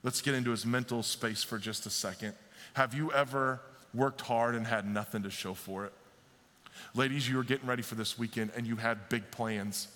Let's 0.05 0.21
get 0.21 0.35
into 0.35 0.51
his 0.51 0.67
mental 0.67 1.01
space 1.01 1.41
for 1.41 1.57
just 1.57 1.87
a 1.87 1.89
second. 1.89 2.35
Have 2.75 2.93
you 2.93 3.11
ever 3.11 3.59
worked 3.91 4.21
hard 4.21 4.53
and 4.53 4.67
had 4.67 4.85
nothing 4.85 5.23
to 5.23 5.31
show 5.31 5.55
for 5.55 5.83
it? 5.85 5.93
Ladies, 6.93 7.27
you 7.27 7.37
were 7.37 7.43
getting 7.43 7.65
ready 7.67 7.81
for 7.81 7.95
this 7.95 8.15
weekend 8.15 8.51
and 8.55 8.67
you 8.67 8.75
had 8.75 9.09
big 9.09 9.31
plans. 9.31 9.87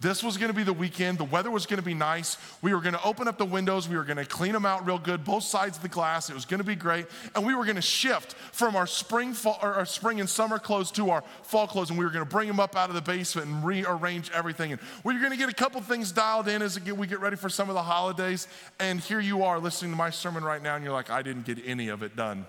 This 0.00 0.22
was 0.22 0.36
gonna 0.36 0.52
be 0.52 0.62
the 0.62 0.72
weekend. 0.72 1.18
The 1.18 1.24
weather 1.24 1.50
was 1.50 1.66
gonna 1.66 1.82
be 1.82 1.92
nice. 1.92 2.36
We 2.62 2.72
were 2.72 2.80
gonna 2.80 3.00
open 3.02 3.26
up 3.26 3.36
the 3.36 3.44
windows. 3.44 3.88
We 3.88 3.96
were 3.96 4.04
gonna 4.04 4.24
clean 4.24 4.52
them 4.52 4.64
out 4.64 4.86
real 4.86 4.98
good, 4.98 5.24
both 5.24 5.42
sides 5.42 5.76
of 5.76 5.82
the 5.82 5.88
glass. 5.88 6.30
It 6.30 6.34
was 6.34 6.44
gonna 6.44 6.62
be 6.62 6.76
great. 6.76 7.06
And 7.34 7.44
we 7.44 7.52
were 7.52 7.64
gonna 7.64 7.80
shift 7.80 8.34
from 8.52 8.76
our 8.76 8.86
spring, 8.86 9.32
fall, 9.32 9.58
our 9.60 9.84
spring 9.84 10.20
and 10.20 10.28
summer 10.28 10.60
clothes 10.60 10.92
to 10.92 11.10
our 11.10 11.24
fall 11.42 11.66
clothes. 11.66 11.90
And 11.90 11.98
we 11.98 12.04
were 12.04 12.12
gonna 12.12 12.24
bring 12.24 12.46
them 12.46 12.60
up 12.60 12.76
out 12.76 12.90
of 12.90 12.94
the 12.94 13.02
basement 13.02 13.48
and 13.48 13.64
rearrange 13.64 14.30
everything. 14.30 14.70
And 14.70 14.80
we 15.02 15.14
were 15.14 15.20
gonna 15.20 15.36
get 15.36 15.48
a 15.48 15.54
couple 15.54 15.80
things 15.80 16.12
dialed 16.12 16.46
in 16.46 16.62
as 16.62 16.78
we 16.78 17.06
get 17.08 17.18
ready 17.18 17.34
for 17.34 17.48
some 17.48 17.68
of 17.68 17.74
the 17.74 17.82
holidays. 17.82 18.46
And 18.78 19.00
here 19.00 19.18
you 19.18 19.42
are 19.42 19.58
listening 19.58 19.90
to 19.90 19.96
my 19.96 20.10
sermon 20.10 20.44
right 20.44 20.62
now, 20.62 20.76
and 20.76 20.84
you're 20.84 20.92
like, 20.92 21.10
I 21.10 21.22
didn't 21.22 21.44
get 21.44 21.58
any 21.66 21.88
of 21.88 22.04
it 22.04 22.14
done. 22.14 22.46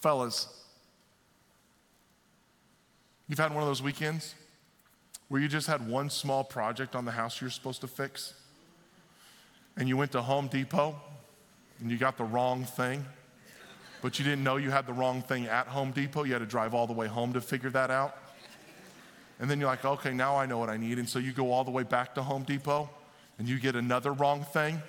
Fellas, 0.00 0.46
you've 3.26 3.40
had 3.40 3.52
one 3.52 3.64
of 3.64 3.68
those 3.68 3.82
weekends? 3.82 4.36
Where 5.28 5.40
you 5.40 5.48
just 5.48 5.66
had 5.66 5.88
one 5.88 6.10
small 6.10 6.44
project 6.44 6.94
on 6.94 7.04
the 7.04 7.10
house 7.10 7.40
you're 7.40 7.50
supposed 7.50 7.80
to 7.80 7.86
fix, 7.86 8.34
and 9.76 9.88
you 9.88 9.96
went 9.96 10.12
to 10.12 10.22
Home 10.22 10.48
Depot 10.48 10.94
and 11.80 11.90
you 11.90 11.98
got 11.98 12.16
the 12.16 12.24
wrong 12.24 12.64
thing, 12.64 13.04
but 14.00 14.18
you 14.18 14.24
didn't 14.24 14.42
know 14.42 14.56
you 14.56 14.70
had 14.70 14.86
the 14.86 14.92
wrong 14.92 15.20
thing 15.20 15.46
at 15.46 15.66
Home 15.66 15.90
Depot. 15.90 16.24
You 16.24 16.32
had 16.32 16.38
to 16.38 16.46
drive 16.46 16.74
all 16.74 16.86
the 16.86 16.92
way 16.92 17.06
home 17.06 17.32
to 17.34 17.40
figure 17.40 17.70
that 17.70 17.90
out. 17.90 18.16
And 19.38 19.50
then 19.50 19.60
you're 19.60 19.68
like, 19.68 19.84
okay, 19.84 20.14
now 20.14 20.36
I 20.36 20.46
know 20.46 20.58
what 20.58 20.70
I 20.70 20.78
need. 20.78 20.98
And 20.98 21.08
so 21.08 21.18
you 21.18 21.32
go 21.32 21.52
all 21.52 21.64
the 21.64 21.70
way 21.70 21.82
back 21.82 22.14
to 22.14 22.22
Home 22.22 22.44
Depot 22.44 22.88
and 23.38 23.46
you 23.46 23.58
get 23.58 23.76
another 23.76 24.12
wrong 24.12 24.44
thing. 24.44 24.80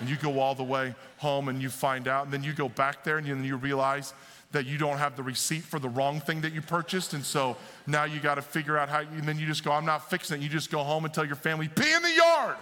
And 0.00 0.08
you 0.08 0.14
go 0.14 0.38
all 0.38 0.54
the 0.54 0.62
way 0.62 0.94
home 1.16 1.48
and 1.48 1.60
you 1.60 1.70
find 1.70 2.06
out. 2.06 2.24
And 2.24 2.32
then 2.32 2.44
you 2.44 2.52
go 2.52 2.68
back 2.68 3.02
there 3.02 3.18
and 3.18 3.26
you, 3.26 3.34
and 3.34 3.44
you 3.44 3.56
realize 3.56 4.14
that 4.52 4.66
you 4.66 4.78
don't 4.78 4.98
have 4.98 5.14
the 5.16 5.22
receipt 5.22 5.62
for 5.62 5.78
the 5.78 5.88
wrong 5.88 6.20
thing 6.20 6.40
that 6.40 6.52
you 6.54 6.62
purchased. 6.62 7.12
And 7.12 7.24
so 7.24 7.56
now 7.86 8.04
you 8.04 8.18
got 8.18 8.36
to 8.36 8.42
figure 8.42 8.78
out 8.78 8.88
how, 8.88 9.00
and 9.00 9.24
then 9.24 9.38
you 9.38 9.46
just 9.46 9.62
go, 9.62 9.72
I'm 9.72 9.84
not 9.84 10.08
fixing 10.08 10.40
it. 10.40 10.42
You 10.42 10.48
just 10.48 10.70
go 10.70 10.82
home 10.82 11.04
and 11.04 11.12
tell 11.12 11.24
your 11.24 11.36
family, 11.36 11.68
pee 11.68 11.92
in 11.92 12.02
the 12.02 12.14
yard. 12.14 12.56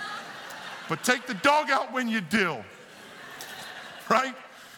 but 0.88 1.02
take 1.02 1.26
the 1.26 1.34
dog 1.34 1.70
out 1.70 1.92
when 1.92 2.08
you 2.08 2.20
do. 2.20 2.58
Right? 4.10 4.34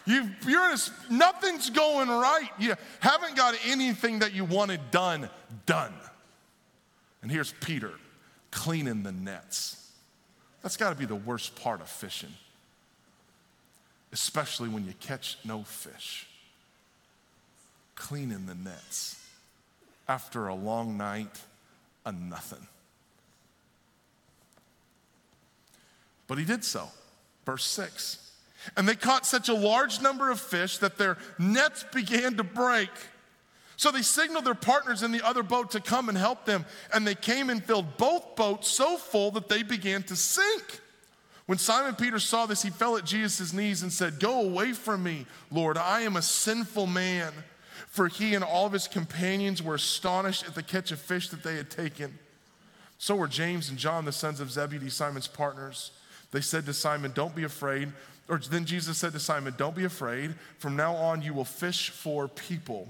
you 0.06 0.20
are 0.20 0.70
in 0.70 0.78
a, 0.78 1.12
nothing's 1.12 1.70
going 1.70 2.08
right. 2.08 2.50
You 2.58 2.74
haven't 3.00 3.36
got 3.36 3.56
anything 3.66 4.20
that 4.20 4.34
you 4.34 4.44
wanted 4.44 4.90
done, 4.90 5.28
done. 5.66 5.94
And 7.22 7.30
here's 7.30 7.52
Peter 7.52 7.92
cleaning 8.50 9.02
the 9.02 9.12
nets. 9.12 9.90
That's 10.62 10.76
got 10.76 10.90
to 10.90 10.94
be 10.94 11.06
the 11.06 11.16
worst 11.16 11.56
part 11.56 11.80
of 11.80 11.88
fishing 11.88 12.32
especially 14.14 14.68
when 14.68 14.86
you 14.86 14.94
catch 15.00 15.36
no 15.44 15.64
fish. 15.64 16.28
Cleaning 17.96 18.46
the 18.46 18.54
nets 18.54 19.20
after 20.08 20.46
a 20.46 20.54
long 20.54 20.96
night 20.96 21.40
of 22.06 22.14
nothing. 22.14 22.64
But 26.28 26.38
he 26.38 26.44
did 26.44 26.62
so. 26.62 26.88
Verse 27.44 27.64
6. 27.64 28.30
And 28.76 28.88
they 28.88 28.94
caught 28.94 29.26
such 29.26 29.48
a 29.48 29.54
large 29.54 30.00
number 30.00 30.30
of 30.30 30.38
fish 30.38 30.78
that 30.78 30.96
their 30.96 31.18
nets 31.38 31.84
began 31.92 32.36
to 32.36 32.44
break. 32.44 32.90
So 33.76 33.90
they 33.90 34.02
signaled 34.02 34.44
their 34.44 34.54
partners 34.54 35.02
in 35.02 35.10
the 35.10 35.26
other 35.26 35.42
boat 35.42 35.72
to 35.72 35.80
come 35.80 36.08
and 36.08 36.16
help 36.16 36.44
them. 36.44 36.64
And 36.92 37.04
they 37.04 37.16
came 37.16 37.50
and 37.50 37.62
filled 37.62 37.96
both 37.96 38.36
boats 38.36 38.68
so 38.68 38.96
full 38.96 39.32
that 39.32 39.48
they 39.48 39.64
began 39.64 40.04
to 40.04 40.14
sink. 40.14 40.82
When 41.46 41.58
Simon 41.58 41.94
Peter 41.94 42.18
saw 42.18 42.46
this, 42.46 42.62
he 42.62 42.70
fell 42.70 42.96
at 42.96 43.04
Jesus' 43.04 43.52
knees 43.52 43.82
and 43.82 43.92
said, 43.92 44.18
Go 44.18 44.40
away 44.40 44.72
from 44.72 45.02
me, 45.02 45.26
Lord, 45.50 45.76
I 45.76 46.00
am 46.00 46.16
a 46.16 46.22
sinful 46.22 46.86
man. 46.86 47.32
For 47.88 48.08
he 48.08 48.34
and 48.34 48.42
all 48.42 48.66
of 48.66 48.72
his 48.72 48.88
companions 48.88 49.62
were 49.62 49.76
astonished 49.76 50.46
at 50.46 50.54
the 50.54 50.62
catch 50.62 50.90
of 50.90 50.98
fish 50.98 51.28
that 51.28 51.42
they 51.42 51.56
had 51.56 51.70
taken. 51.70 52.18
So 52.98 53.14
were 53.14 53.28
James 53.28 53.68
and 53.68 53.78
John, 53.78 54.04
the 54.04 54.12
sons 54.12 54.40
of 54.40 54.50
Zebedee, 54.50 54.88
Simon's 54.88 55.28
partners. 55.28 55.90
They 56.30 56.40
said 56.40 56.66
to 56.66 56.72
Simon, 56.72 57.12
Don't 57.14 57.36
be 57.36 57.44
afraid. 57.44 57.92
Or 58.28 58.38
then 58.38 58.64
Jesus 58.64 58.98
said 58.98 59.12
to 59.12 59.20
Simon, 59.20 59.54
Don't 59.56 59.76
be 59.76 59.84
afraid. 59.84 60.34
From 60.58 60.74
now 60.74 60.94
on, 60.94 61.22
you 61.22 61.34
will 61.34 61.44
fish 61.44 61.90
for 61.90 62.26
people. 62.26 62.88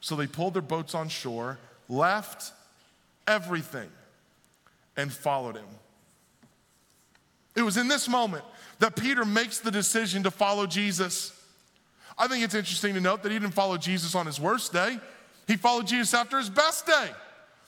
So 0.00 0.16
they 0.16 0.26
pulled 0.26 0.54
their 0.54 0.62
boats 0.62 0.94
on 0.94 1.08
shore, 1.08 1.58
left 1.88 2.52
everything, 3.26 3.88
and 4.96 5.12
followed 5.12 5.56
him. 5.56 5.68
It 7.54 7.62
was 7.62 7.76
in 7.76 7.88
this 7.88 8.08
moment 8.08 8.44
that 8.78 8.96
Peter 8.96 9.24
makes 9.24 9.58
the 9.58 9.70
decision 9.70 10.22
to 10.22 10.30
follow 10.30 10.66
Jesus. 10.66 11.32
I 12.18 12.28
think 12.28 12.44
it's 12.44 12.54
interesting 12.54 12.94
to 12.94 13.00
note 13.00 13.22
that 13.22 13.32
he 13.32 13.38
didn't 13.38 13.54
follow 13.54 13.76
Jesus 13.76 14.14
on 14.14 14.26
his 14.26 14.40
worst 14.40 14.72
day, 14.72 14.98
he 15.46 15.56
followed 15.56 15.86
Jesus 15.86 16.14
after 16.14 16.38
his 16.38 16.48
best 16.48 16.86
day. 16.86 17.10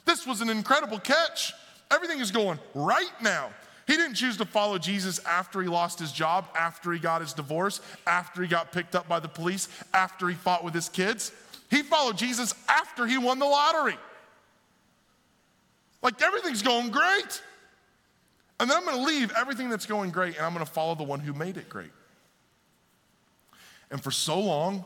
This 0.04 0.26
was 0.26 0.40
an 0.40 0.50
incredible 0.50 0.98
catch. 0.98 1.52
Everything 1.90 2.20
is 2.20 2.30
going 2.30 2.58
right 2.74 3.12
now. 3.20 3.50
He 3.86 3.96
didn't 3.96 4.14
choose 4.14 4.36
to 4.38 4.44
follow 4.44 4.78
Jesus 4.78 5.18
after 5.26 5.60
he 5.60 5.68
lost 5.68 5.98
his 5.98 6.10
job, 6.12 6.46
after 6.56 6.92
he 6.92 6.98
got 6.98 7.20
his 7.20 7.32
divorce, 7.32 7.80
after 8.06 8.42
he 8.42 8.48
got 8.48 8.72
picked 8.72 8.94
up 8.94 9.08
by 9.08 9.20
the 9.20 9.28
police, 9.28 9.68
after 9.92 10.28
he 10.28 10.34
fought 10.34 10.64
with 10.64 10.74
his 10.74 10.88
kids. 10.88 11.32
He 11.70 11.82
followed 11.82 12.16
Jesus 12.16 12.54
after 12.68 13.06
he 13.06 13.18
won 13.18 13.38
the 13.38 13.46
lottery. 13.46 13.96
Like 16.02 16.20
everything's 16.22 16.62
going 16.62 16.90
great. 16.90 17.42
And 18.60 18.70
then 18.70 18.76
I'm 18.76 18.84
going 18.84 18.96
to 18.96 19.04
leave 19.04 19.32
everything 19.36 19.68
that's 19.68 19.86
going 19.86 20.10
great 20.10 20.36
and 20.36 20.44
I'm 20.44 20.54
going 20.54 20.64
to 20.64 20.70
follow 20.70 20.94
the 20.94 21.02
one 21.02 21.20
who 21.20 21.32
made 21.32 21.56
it 21.56 21.68
great. 21.68 21.90
And 23.90 24.02
for 24.02 24.10
so 24.10 24.38
long, 24.40 24.84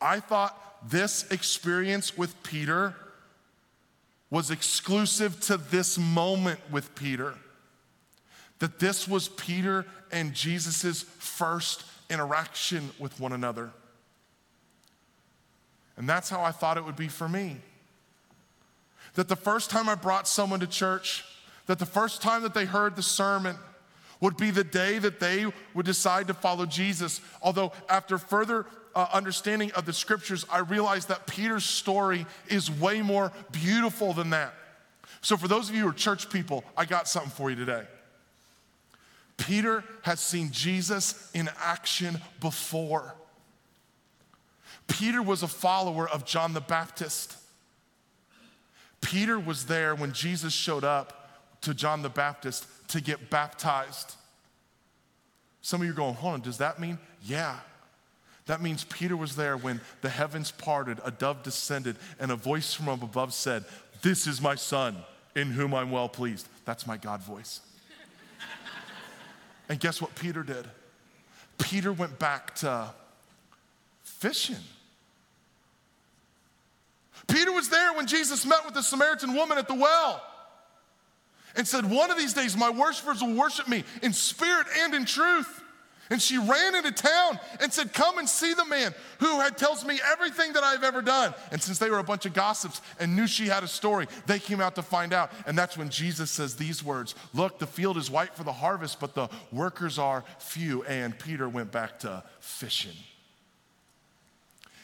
I 0.00 0.20
thought 0.20 0.58
this 0.90 1.30
experience 1.30 2.16
with 2.16 2.42
Peter 2.42 2.94
was 4.30 4.50
exclusive 4.50 5.38
to 5.40 5.56
this 5.56 5.98
moment 5.98 6.58
with 6.70 6.94
Peter. 6.94 7.34
That 8.60 8.78
this 8.78 9.06
was 9.06 9.28
Peter 9.28 9.84
and 10.10 10.34
Jesus' 10.34 11.02
first 11.02 11.84
interaction 12.08 12.90
with 12.98 13.18
one 13.20 13.32
another. 13.32 13.70
And 15.96 16.08
that's 16.08 16.30
how 16.30 16.42
I 16.42 16.50
thought 16.50 16.76
it 16.76 16.84
would 16.84 16.96
be 16.96 17.08
for 17.08 17.28
me. 17.28 17.58
That 19.14 19.28
the 19.28 19.36
first 19.36 19.70
time 19.70 19.88
I 19.88 19.94
brought 19.94 20.26
someone 20.26 20.60
to 20.60 20.66
church, 20.66 21.24
that 21.72 21.78
the 21.78 21.86
first 21.86 22.20
time 22.20 22.42
that 22.42 22.52
they 22.52 22.66
heard 22.66 22.96
the 22.96 23.02
sermon 23.02 23.56
would 24.20 24.36
be 24.36 24.50
the 24.50 24.62
day 24.62 24.98
that 24.98 25.20
they 25.20 25.46
would 25.72 25.86
decide 25.86 26.26
to 26.26 26.34
follow 26.34 26.66
Jesus. 26.66 27.22
Although, 27.40 27.72
after 27.88 28.18
further 28.18 28.66
uh, 28.94 29.06
understanding 29.10 29.72
of 29.72 29.86
the 29.86 29.92
scriptures, 29.94 30.44
I 30.52 30.58
realized 30.58 31.08
that 31.08 31.26
Peter's 31.26 31.64
story 31.64 32.26
is 32.46 32.70
way 32.70 33.00
more 33.00 33.32
beautiful 33.52 34.12
than 34.12 34.28
that. 34.28 34.52
So, 35.22 35.38
for 35.38 35.48
those 35.48 35.70
of 35.70 35.74
you 35.74 35.80
who 35.84 35.88
are 35.88 35.94
church 35.94 36.28
people, 36.28 36.62
I 36.76 36.84
got 36.84 37.08
something 37.08 37.30
for 37.30 37.48
you 37.48 37.56
today. 37.56 37.84
Peter 39.38 39.82
has 40.02 40.20
seen 40.20 40.50
Jesus 40.52 41.30
in 41.32 41.48
action 41.58 42.20
before. 42.38 43.14
Peter 44.88 45.22
was 45.22 45.42
a 45.42 45.48
follower 45.48 46.06
of 46.06 46.26
John 46.26 46.52
the 46.52 46.60
Baptist. 46.60 47.34
Peter 49.00 49.38
was 49.38 49.64
there 49.64 49.94
when 49.94 50.12
Jesus 50.12 50.52
showed 50.52 50.84
up 50.84 51.21
to 51.62 51.74
John 51.74 52.02
the 52.02 52.08
Baptist 52.08 52.66
to 52.88 53.00
get 53.00 53.30
baptized. 53.30 54.14
Some 55.62 55.80
of 55.80 55.86
you 55.86 55.92
are 55.92 55.96
going, 55.96 56.14
hold 56.14 56.34
on, 56.34 56.40
does 56.40 56.58
that 56.58 56.80
mean? 56.80 56.98
Yeah. 57.24 57.58
That 58.46 58.60
means 58.60 58.84
Peter 58.84 59.16
was 59.16 59.36
there 59.36 59.56
when 59.56 59.80
the 60.00 60.08
heavens 60.08 60.50
parted, 60.50 60.98
a 61.04 61.10
dove 61.10 61.42
descended, 61.42 61.96
and 62.18 62.32
a 62.32 62.36
voice 62.36 62.74
from 62.74 62.88
above 62.88 63.32
said, 63.32 63.64
This 64.02 64.26
is 64.26 64.40
my 64.40 64.56
son 64.56 64.96
in 65.36 65.50
whom 65.50 65.72
I'm 65.72 65.90
well 65.90 66.08
pleased. 66.08 66.48
That's 66.64 66.86
my 66.86 66.96
God 66.96 67.22
voice. 67.22 67.60
and 69.68 69.78
guess 69.78 70.02
what 70.02 70.14
Peter 70.16 70.42
did? 70.42 70.66
Peter 71.58 71.92
went 71.92 72.18
back 72.18 72.56
to 72.56 72.90
fishing. 74.02 74.56
Peter 77.28 77.52
was 77.52 77.68
there 77.68 77.92
when 77.92 78.08
Jesus 78.08 78.44
met 78.44 78.64
with 78.64 78.74
the 78.74 78.82
Samaritan 78.82 79.34
woman 79.34 79.56
at 79.58 79.68
the 79.68 79.74
well 79.74 80.20
and 81.56 81.66
said, 81.66 81.88
One 81.88 82.10
of 82.10 82.18
these 82.18 82.34
days 82.34 82.56
my 82.56 82.70
worshipers 82.70 83.22
will 83.22 83.34
worship 83.34 83.68
me 83.68 83.84
in 84.02 84.12
spirit 84.12 84.66
and 84.80 84.94
in 84.94 85.04
truth. 85.04 85.62
And 86.10 86.20
she 86.20 86.36
ran 86.36 86.74
into 86.74 86.92
town 86.92 87.40
and 87.60 87.72
said, 87.72 87.94
Come 87.94 88.18
and 88.18 88.28
see 88.28 88.52
the 88.52 88.66
man 88.66 88.94
who 89.18 89.40
had, 89.40 89.56
tells 89.56 89.82
me 89.84 89.98
everything 90.12 90.52
that 90.52 90.62
I've 90.62 90.84
ever 90.84 91.00
done. 91.00 91.32
And 91.50 91.62
since 91.62 91.78
they 91.78 91.88
were 91.88 92.00
a 92.00 92.04
bunch 92.04 92.26
of 92.26 92.34
gossips 92.34 92.82
and 93.00 93.16
knew 93.16 93.26
she 93.26 93.46
had 93.46 93.62
a 93.62 93.68
story, 93.68 94.06
they 94.26 94.38
came 94.38 94.60
out 94.60 94.74
to 94.74 94.82
find 94.82 95.14
out. 95.14 95.30
And 95.46 95.56
that's 95.56 95.78
when 95.78 95.88
Jesus 95.88 96.30
says 96.30 96.54
these 96.54 96.84
words 96.84 97.14
Look, 97.32 97.58
the 97.58 97.66
field 97.66 97.96
is 97.96 98.10
white 98.10 98.34
for 98.34 98.44
the 98.44 98.52
harvest, 98.52 99.00
but 99.00 99.14
the 99.14 99.28
workers 99.52 99.98
are 99.98 100.22
few. 100.38 100.82
And 100.84 101.18
Peter 101.18 101.48
went 101.48 101.72
back 101.72 102.00
to 102.00 102.22
fishing. 102.40 102.96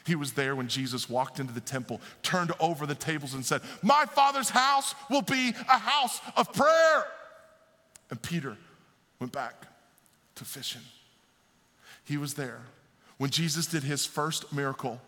He 0.09 0.15
was 0.15 0.31
there 0.31 0.55
when 0.55 0.67
Jesus 0.67 1.07
walked 1.07 1.39
into 1.39 1.53
the 1.53 1.61
temple, 1.61 2.01
turned 2.23 2.51
over 2.59 2.87
the 2.87 2.95
tables, 2.95 3.35
and 3.35 3.45
said, 3.45 3.61
My 3.83 4.07
Father's 4.07 4.49
house 4.49 4.95
will 5.07 5.21
be 5.21 5.53
a 5.69 5.77
house 5.77 6.19
of 6.35 6.51
prayer. 6.51 7.05
And 8.09 8.19
Peter 8.19 8.57
went 9.19 9.31
back 9.31 9.67
to 10.33 10.45
fishing. 10.45 10.81
He 12.05 12.17
was 12.17 12.33
there 12.33 12.61
when 13.19 13.29
Jesus 13.29 13.67
did 13.67 13.83
his 13.83 14.03
first 14.03 14.51
miracle 14.51 14.99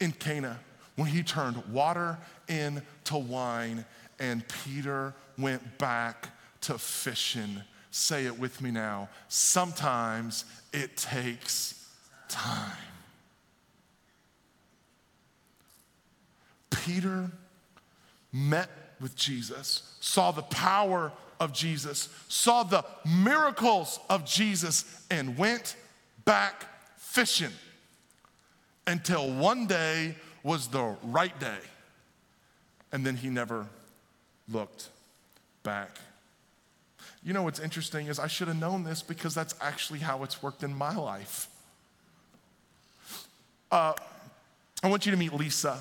in 0.00 0.12
Cana, 0.12 0.58
when 0.94 1.08
he 1.08 1.22
turned 1.22 1.62
water 1.66 2.16
into 2.48 3.18
wine, 3.18 3.84
and 4.18 4.42
Peter 4.64 5.12
went 5.36 5.76
back 5.76 6.30
to 6.62 6.78
fishing. 6.78 7.60
Say 7.90 8.24
it 8.24 8.38
with 8.38 8.62
me 8.62 8.70
now. 8.70 9.10
Sometimes 9.28 10.46
it 10.72 10.96
takes 10.96 11.90
time. 12.30 12.95
Peter 16.86 17.28
met 18.32 18.70
with 19.00 19.16
Jesus, 19.16 19.96
saw 19.98 20.30
the 20.30 20.42
power 20.42 21.10
of 21.40 21.52
Jesus, 21.52 22.08
saw 22.28 22.62
the 22.62 22.84
miracles 23.04 23.98
of 24.08 24.24
Jesus, 24.24 24.84
and 25.10 25.36
went 25.36 25.74
back 26.24 26.66
fishing 26.96 27.50
until 28.86 29.32
one 29.32 29.66
day 29.66 30.14
was 30.44 30.68
the 30.68 30.96
right 31.02 31.38
day. 31.40 31.58
And 32.92 33.04
then 33.04 33.16
he 33.16 33.28
never 33.28 33.66
looked 34.48 34.88
back. 35.64 35.98
You 37.24 37.32
know 37.32 37.42
what's 37.42 37.58
interesting 37.58 38.06
is 38.06 38.20
I 38.20 38.28
should 38.28 38.46
have 38.46 38.60
known 38.60 38.84
this 38.84 39.02
because 39.02 39.34
that's 39.34 39.56
actually 39.60 39.98
how 39.98 40.22
it's 40.22 40.40
worked 40.40 40.62
in 40.62 40.72
my 40.72 40.94
life. 40.94 41.48
Uh, 43.72 43.94
I 44.84 44.88
want 44.88 45.04
you 45.04 45.10
to 45.10 45.18
meet 45.18 45.32
Lisa. 45.32 45.80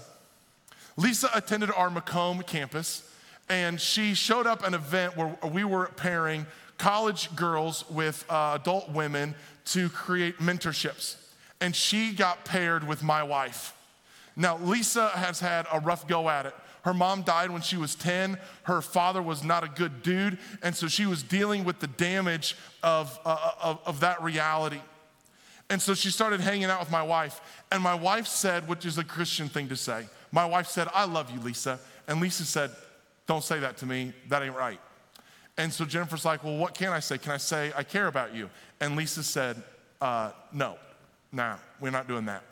Lisa 0.97 1.29
attended 1.33 1.71
our 1.71 1.89
Macomb 1.89 2.41
campus, 2.43 3.09
and 3.49 3.79
she 3.79 4.13
showed 4.13 4.47
up 4.47 4.65
an 4.65 4.73
event 4.73 5.17
where 5.17 5.37
we 5.51 5.63
were 5.63 5.87
pairing 5.97 6.45
college 6.77 7.33
girls 7.35 7.89
with 7.89 8.25
uh, 8.29 8.57
adult 8.59 8.89
women 8.91 9.35
to 9.65 9.89
create 9.89 10.39
mentorships. 10.39 11.17
And 11.61 11.75
she 11.75 12.11
got 12.11 12.45
paired 12.45 12.87
with 12.87 13.03
my 13.03 13.23
wife. 13.23 13.75
Now, 14.35 14.57
Lisa 14.57 15.09
has 15.09 15.39
had 15.39 15.65
a 15.71 15.79
rough 15.79 16.07
go 16.07 16.29
at 16.29 16.45
it. 16.45 16.53
Her 16.83 16.93
mom 16.93 17.23
died 17.23 17.49
when 17.49 17.61
she 17.61 17.77
was 17.77 17.95
10. 17.95 18.37
Her 18.63 18.81
father 18.81 19.21
was 19.21 19.43
not 19.43 19.63
a 19.63 19.67
good 19.67 20.03
dude. 20.03 20.37
And 20.61 20.75
so 20.75 20.87
she 20.87 21.05
was 21.05 21.23
dealing 21.23 21.63
with 21.63 21.79
the 21.79 21.87
damage 21.87 22.55
of, 22.83 23.17
uh, 23.25 23.51
of, 23.61 23.79
of 23.85 23.99
that 24.01 24.21
reality. 24.21 24.81
And 25.69 25.81
so 25.81 25.95
she 25.95 26.11
started 26.11 26.41
hanging 26.41 26.65
out 26.65 26.79
with 26.79 26.91
my 26.91 27.01
wife. 27.01 27.41
And 27.71 27.81
my 27.81 27.95
wife 27.95 28.27
said, 28.27 28.67
which 28.67 28.85
is 28.85 28.97
a 28.99 29.03
Christian 29.03 29.49
thing 29.49 29.69
to 29.69 29.75
say, 29.75 30.05
my 30.35 30.45
wife 30.45 30.67
said, 30.67 30.89
I 30.93 31.05
love 31.05 31.31
you, 31.31 31.39
Lisa. 31.39 31.79
And 32.09 32.19
Lisa 32.19 32.43
said, 32.43 32.69
Don't 33.25 33.41
say 33.41 33.57
that 33.61 33.77
to 33.77 33.85
me. 33.85 34.11
That 34.27 34.43
ain't 34.43 34.53
right. 34.53 34.81
And 35.57 35.71
so 35.71 35.85
Jennifer's 35.85 36.25
like, 36.25 36.43
Well, 36.43 36.57
what 36.57 36.73
can 36.73 36.91
I 36.91 36.99
say? 36.99 37.17
Can 37.17 37.31
I 37.31 37.37
say, 37.37 37.71
I 37.73 37.83
care 37.83 38.07
about 38.07 38.35
you? 38.35 38.49
And 38.81 38.97
Lisa 38.97 39.23
said, 39.23 39.63
uh, 40.01 40.31
No, 40.51 40.75
nah, 41.31 41.55
we're 41.79 41.89
not 41.89 42.09
doing 42.09 42.25
that. 42.25 42.43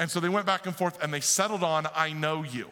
And 0.00 0.10
so 0.10 0.18
they 0.18 0.28
went 0.28 0.44
back 0.44 0.66
and 0.66 0.74
forth 0.74 1.00
and 1.00 1.14
they 1.14 1.20
settled 1.20 1.62
on, 1.62 1.86
I 1.94 2.12
know 2.12 2.42
you. 2.42 2.68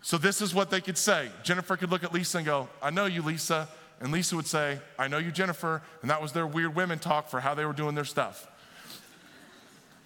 So 0.00 0.16
this 0.16 0.40
is 0.40 0.54
what 0.54 0.70
they 0.70 0.80
could 0.80 0.96
say. 0.96 1.28
Jennifer 1.42 1.76
could 1.76 1.90
look 1.90 2.02
at 2.02 2.14
Lisa 2.14 2.38
and 2.38 2.46
go, 2.46 2.66
I 2.80 2.88
know 2.88 3.04
you, 3.04 3.20
Lisa. 3.20 3.68
And 4.00 4.10
Lisa 4.10 4.36
would 4.36 4.46
say, 4.46 4.78
I 4.98 5.06
know 5.06 5.18
you, 5.18 5.30
Jennifer. 5.30 5.82
And 6.00 6.10
that 6.10 6.22
was 6.22 6.32
their 6.32 6.46
weird 6.46 6.74
women 6.74 6.98
talk 6.98 7.28
for 7.28 7.40
how 7.40 7.52
they 7.52 7.66
were 7.66 7.74
doing 7.74 7.94
their 7.94 8.06
stuff. 8.06 8.46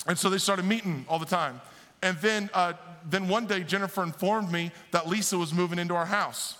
And 0.08 0.18
so 0.18 0.28
they 0.28 0.38
started 0.38 0.64
meeting 0.64 1.06
all 1.08 1.20
the 1.20 1.24
time. 1.24 1.60
And 2.04 2.18
then, 2.18 2.50
uh, 2.52 2.74
then 3.08 3.28
one 3.28 3.46
day, 3.46 3.64
Jennifer 3.64 4.02
informed 4.02 4.52
me 4.52 4.70
that 4.90 5.08
Lisa 5.08 5.38
was 5.38 5.54
moving 5.54 5.78
into 5.78 5.94
our 5.94 6.04
house. 6.04 6.58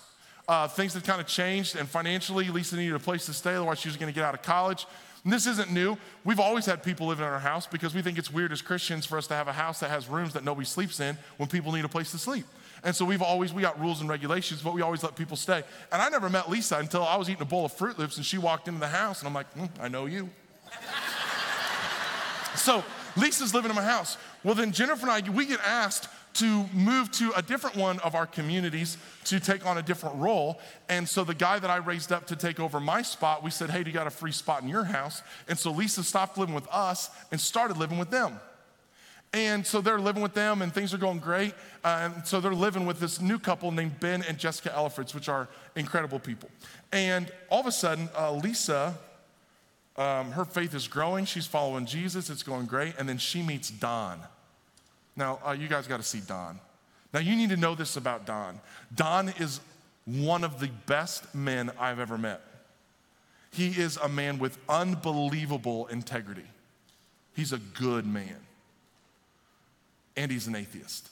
Uh, 0.49 0.67
things 0.67 0.95
had 0.95 1.05
kind 1.05 1.21
of 1.21 1.27
changed, 1.27 1.77
and 1.77 1.87
financially, 1.87 2.49
Lisa 2.49 2.77
needed 2.77 2.95
a 2.95 2.99
place 2.99 3.27
to 3.27 3.35
stay, 3.35 3.55
otherwise, 3.55 3.79
she 3.79 3.89
was 3.89 3.99
going 3.99 4.11
to 4.11 4.15
get 4.15 4.25
out 4.25 4.35
of 4.35 4.41
college. 4.41 4.87
And 5.23 5.31
this 5.31 5.47
isn't 5.47 5.71
new. 5.71 5.99
We've 6.25 6.41
always 6.41 6.65
had 6.65 6.83
people 6.83 7.09
living 7.09 7.27
in 7.27 7.31
our 7.31 7.39
house 7.39 7.67
because 7.67 7.95
we 7.95 8.01
think 8.01 8.17
it's 8.19 8.33
weird 8.33 8.53
as 8.53 8.63
Christians 8.63 9.05
for 9.05 9.19
us 9.19 9.27
to 9.27 9.35
have 9.35 9.47
a 9.47 9.53
house 9.53 9.81
that 9.81 9.91
has 9.91 10.09
rooms 10.09 10.33
that 10.33 10.45
nobody 10.45 10.67
sleeps 10.67 10.99
in 10.99 11.17
when 11.37 11.49
people 11.49 11.73
need 11.73 11.85
a 11.85 11.89
place 11.89 12.11
to 12.13 12.19
sleep. 12.19 12.47
And 12.83 12.97
so 12.97 13.05
we've 13.05 13.23
always, 13.23 13.53
we 13.53 13.61
got 13.61 13.79
rules 13.79 14.01
and 14.01 14.09
regulations, 14.09 14.63
but 14.63 14.75
we 14.75 14.81
always 14.83 15.03
let 15.03 15.17
people 15.17 15.37
stay. 15.37 15.63
And 15.93 16.03
I 16.03 16.09
never 16.11 16.29
met 16.29 16.51
Lisa 16.51 16.79
until 16.79 17.05
I 17.05 17.17
was 17.17 17.29
eating 17.29 17.43
a 17.43 17.47
bowl 17.47 17.65
of 17.67 17.73
Froot 17.73 17.99
Loops 17.99 18.17
and 18.17 18.25
she 18.25 18.37
walked 18.37 18.69
into 18.69 18.81
the 18.81 18.89
house 18.89 19.21
and 19.21 19.29
I'm 19.29 19.35
like, 19.35 19.53
mm, 19.55 19.71
I 19.81 19.89
know 19.89 20.05
you. 20.05 20.29
so 22.55 22.85
Lisa's 23.17 23.55
living 23.55 23.71
in 23.71 23.77
my 23.77 23.85
house. 23.85 24.19
Well, 24.45 24.55
then 24.55 24.73
Jennifer 24.73 25.09
and 25.09 25.27
I, 25.27 25.31
we 25.31 25.47
get 25.47 25.61
asked 25.65 26.09
to 26.35 26.67
move 26.73 27.11
to 27.13 27.33
a 27.37 27.43
different 27.43 27.77
one 27.77 27.99
of 28.01 28.15
our 28.15 28.27
communities 28.27 28.99
to 29.25 29.41
take 29.41 29.65
on 29.65 29.79
a 29.79 29.83
different 29.83 30.17
role. 30.17 30.61
And 30.89 31.09
so 31.09 31.25
the 31.25 31.35
guy 31.35 31.59
that 31.59 31.71
I 31.71 31.77
raised 31.77 32.13
up 32.13 32.27
to 32.27 32.37
take 32.37 32.61
over 32.61 32.81
my 32.81 33.03
spot, 33.03 33.43
we 33.43 33.51
said, 33.51 33.71
hey, 33.71 33.83
do 33.83 33.91
you 33.91 33.95
got 33.95 34.07
a 34.07 34.11
free 34.11 34.33
spot 34.33 34.63
in 34.63 34.69
your 34.69 34.85
house? 34.85 35.23
And 35.49 35.59
so 35.59 35.71
Lisa 35.71 36.03
stopped 36.03 36.37
living 36.37 36.55
with 36.55 36.69
us 36.71 37.09
and 37.31 37.41
started 37.41 37.77
living 37.77 37.99
with 37.99 38.11
them. 38.11 38.39
And 39.33 39.67
so 39.67 39.81
they're 39.81 39.99
living 39.99 40.23
with 40.23 40.35
them, 40.35 40.63
and 40.63 40.73
things 40.73 40.95
are 40.95 40.99
going 40.99 41.19
great. 41.19 41.55
Uh, 41.83 42.11
and 42.15 42.27
so 42.27 42.41
they're 42.41 42.55
living 42.55 42.87
with 42.87 43.01
this 43.01 43.21
new 43.21 43.39
couple 43.39 43.73
named 43.73 43.99
Ben 43.99 44.23
and 44.29 44.39
Jessica 44.39 44.69
Ellifritz, 44.71 45.13
which 45.13 45.29
are 45.29 45.49
incredible 45.75 46.21
people. 46.21 46.51
And 46.93 47.33
all 47.51 47.61
of 47.61 47.67
a 47.67 47.73
sudden, 47.73 48.09
uh, 48.17 48.33
Lisa, 48.33 48.97
um, 49.97 50.31
her 50.33 50.45
faith 50.45 50.73
is 50.73 50.87
growing. 50.87 51.25
She's 51.25 51.47
following 51.47 51.85
Jesus. 51.85 52.31
It's 52.31 52.45
going 52.45 52.67
great. 52.67 52.95
And 52.97 53.09
then 53.09 53.19
she 53.19 53.43
meets 53.43 53.71
Don. 53.71 54.21
Now, 55.17 55.39
uh, 55.47 55.53
you 55.53 55.69
guys 55.69 55.87
got 55.87 55.99
to 55.99 56.03
see 56.03 56.21
Don. 56.21 56.59
Now, 57.13 57.21
you 57.21 57.37
need 57.37 57.51
to 57.51 57.57
know 57.57 57.75
this 57.75 57.97
about 57.97 58.27
Don. 58.27 58.61
Don 58.95 59.29
is 59.39 59.61
one 60.05 60.45
of 60.45 60.61
the 60.61 60.69
best 60.87 61.35
men 61.35 61.71
I've 61.79 62.01
ever 62.01 62.19
met. 62.19 62.43
He 63.53 63.69
is 63.69 63.97
a 63.99 64.09
man 64.09 64.39
with 64.39 64.59
unbelievable 64.69 65.87
integrity. 65.87 66.45
He's 67.35 67.53
a 67.53 67.59
good 67.59 68.07
man 68.07 68.37
and 70.17 70.31
he's 70.31 70.47
an 70.47 70.57
atheist. 70.57 71.09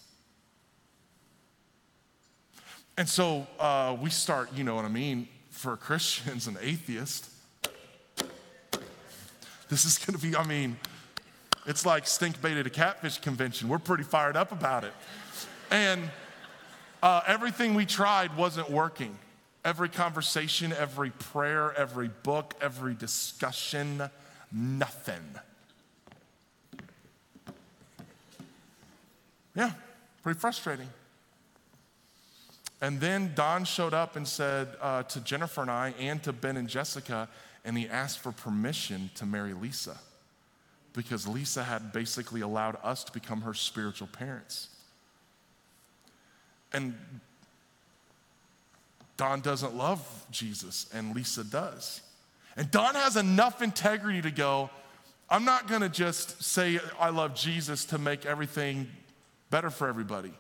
And 2.97 3.09
so 3.09 3.47
uh, 3.59 3.97
we 4.01 4.11
start, 4.11 4.53
you 4.55 4.65
know 4.65 4.75
what 4.75 4.85
I 4.85 4.89
mean, 4.89 5.29
for 5.51 5.77
Christians 5.77 6.47
and 6.47 6.57
atheists. 6.61 7.31
This 9.69 9.85
is 9.85 9.99
gonna 9.99 10.19
be, 10.19 10.37
I 10.37 10.45
mean, 10.45 10.77
it's 11.67 11.87
like 11.87 12.07
stink 12.07 12.41
bait 12.43 12.57
at 12.57 12.67
a 12.67 12.71
catfish 12.71 13.19
convention. 13.19 13.69
We're 13.69 13.79
pretty 13.79 14.03
fired 14.03 14.37
up 14.37 14.53
about 14.53 14.85
it. 14.85 14.93
And 15.71 16.11
uh, 17.03 17.23
everything 17.27 17.75
we 17.75 17.87
tried 17.87 18.37
wasn't 18.37 18.71
working. 18.71 19.17
Every 19.65 19.89
conversation, 19.89 20.73
every 20.73 21.11
prayer, 21.11 21.73
every 21.77 22.09
book, 22.09 22.55
every 22.61 22.95
discussion, 22.95 24.03
nothing. 24.51 25.23
Yeah, 29.55 29.73
pretty 30.23 30.41
frustrating. 30.41 30.89
And 32.81 33.01
then 33.01 33.33
Don 33.37 33.65
showed 33.65 33.95
up 33.95 34.17
and 34.17 34.27
said 34.27 34.69
uh, 34.81 35.05
to 35.05 35.21
Jennifer 35.21 35.63
and 35.63 35.71
I, 35.71 35.95
and 36.01 36.21
to 36.25 36.33
Ben 36.33 36.57
and 36.57 36.69
Jessica, 36.69 37.29
and 37.65 37.79
he 37.79 37.87
asked 37.87 38.19
for 38.19 38.33
permission 38.33 39.11
to 39.15 39.25
marry 39.25 39.55
Lisa 39.55 39.97
because 40.93 41.27
Lisa 41.27 41.63
had 41.65 41.93
basically 41.93 42.41
allowed 42.41 42.77
us 42.83 43.05
to 43.05 43.13
become 43.13 43.43
her 43.43 43.55
spiritual 43.55 44.09
parents. 44.09 44.69
And 46.73 46.97
Don 49.17 49.41
doesn't 49.41 49.75
love 49.75 50.27
Jesus, 50.31 50.87
and 50.93 51.15
Lisa 51.15 51.45
does. 51.45 52.01
And 52.57 52.71
Don 52.71 52.95
has 52.95 53.17
enough 53.17 53.63
integrity 53.63 54.23
to 54.23 54.31
go, 54.31 54.71
I'm 55.31 55.45
not 55.45 55.69
gonna 55.69 55.89
just 55.89 56.43
say 56.43 56.79
I 56.99 57.09
love 57.09 57.35
Jesus 57.35 57.85
to 57.87 57.99
make 57.99 58.27
everything 58.27 58.89
better 59.51 59.71
for 59.71 59.89
everybody. 59.89 60.33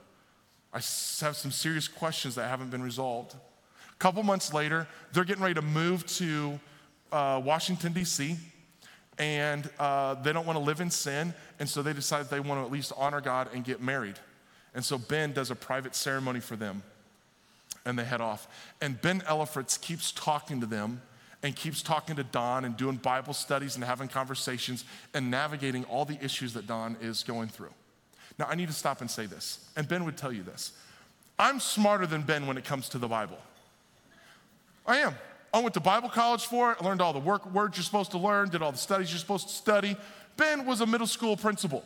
I 0.73 0.79
have 0.79 1.37
some 1.37 1.51
serious 1.51 1.89
questions 1.89 2.35
that 2.35 2.49
haven't 2.49 2.71
been 2.71 2.83
resolved. 2.83 3.35
A 3.35 3.97
couple 3.99 4.23
months 4.23 4.53
later, 4.53 4.87
they're 5.13 5.25
getting 5.25 5.43
ready 5.43 5.55
to 5.55 5.63
move 5.63 6.05
to 6.19 6.59
uh, 7.11 7.41
Washington, 7.45 7.93
D.C., 7.93 8.37
and 9.19 9.69
uh, 9.79 10.15
they 10.15 10.33
don't 10.33 10.47
want 10.47 10.59
to 10.59 10.65
live 10.65 10.81
in 10.81 10.91
sin, 10.91 11.35
and 11.59 11.69
so 11.69 11.83
they 11.83 11.93
decide 11.93 12.29
they 12.31 12.41
want 12.41 12.61
to 12.61 12.65
at 12.65 12.73
least 12.73 12.93
honor 12.97 13.21
God 13.21 13.49
and 13.53 13.65
get 13.65 13.81
married. 13.81 14.19
And 14.75 14.85
so 14.85 14.97
Ben 14.99 15.33
does 15.33 15.51
a 15.51 15.55
private 15.55 15.95
ceremony 15.95 16.41
for 16.41 16.57
them, 16.57 16.83
and 17.85 17.99
they 17.99 18.05
head 18.05 18.21
off. 18.21 18.49
And 18.81 19.01
Ben 19.01 19.21
Ellifritz 19.23 19.81
keeps 19.81 20.13
talking 20.13 20.61
to 20.61 20.67
them 20.67 21.03
and 21.43 21.55
keeps 21.57 21.83
talking 21.83 22.17
to 22.17 22.25
Don 22.25 22.65
and 22.65 22.77
doing 22.77 22.97
Bible 22.97 23.35
studies 23.35 23.75
and 23.75 23.85
having 23.85 24.09
conversations 24.09 24.85
and 25.13 25.31
navigating 25.31 25.85
all 25.85 26.05
the 26.05 26.23
issues 26.25 26.55
that 26.55 26.67
Don 26.67 26.97
is 27.01 27.23
going 27.23 27.49
through. 27.49 27.73
Now, 28.39 28.47
I 28.49 28.55
need 28.55 28.69
to 28.69 28.75
stop 28.75 29.01
and 29.01 29.11
say 29.11 29.27
this, 29.27 29.69
and 29.77 29.87
Ben 29.87 30.05
would 30.05 30.17
tell 30.17 30.33
you 30.33 30.43
this. 30.43 30.73
I'm 31.39 31.61
smarter 31.61 32.07
than 32.07 32.23
Ben 32.23 32.47
when 32.47 32.57
it 32.57 32.65
comes 32.65 32.89
to 32.91 32.99
the 32.99 33.09
Bible. 33.09 33.39
I 34.87 34.99
am. 34.99 35.15
I 35.53 35.61
went 35.61 35.75
to 35.75 35.81
Bible 35.81 36.09
college 36.09 36.47
for 36.47 36.73
it, 36.73 36.79
I 36.81 36.85
learned 36.85 37.03
all 37.03 37.13
the 37.13 37.19
work, 37.19 37.45
words 37.53 37.77
you're 37.77 37.85
supposed 37.85 38.13
to 38.13 38.19
learn, 38.19 38.49
did 38.49 38.63
all 38.63 38.73
the 38.73 38.79
studies 38.79 39.11
you're 39.11 39.19
supposed 39.19 39.49
to 39.49 39.55
study. 39.55 39.97
Ben 40.37 40.65
was 40.65 40.81
a 40.81 40.87
middle 40.87 41.07
school 41.07 41.37
principal, 41.37 41.85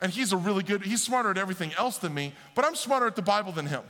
and 0.00 0.10
he's 0.10 0.32
a 0.32 0.36
really 0.36 0.62
good, 0.62 0.82
he's 0.82 1.02
smarter 1.02 1.30
at 1.30 1.36
everything 1.36 1.72
else 1.76 1.98
than 1.98 2.14
me, 2.14 2.32
but 2.54 2.64
I'm 2.64 2.74
smarter 2.74 3.06
at 3.06 3.16
the 3.16 3.22
Bible 3.22 3.52
than 3.52 3.66
him. 3.66 3.82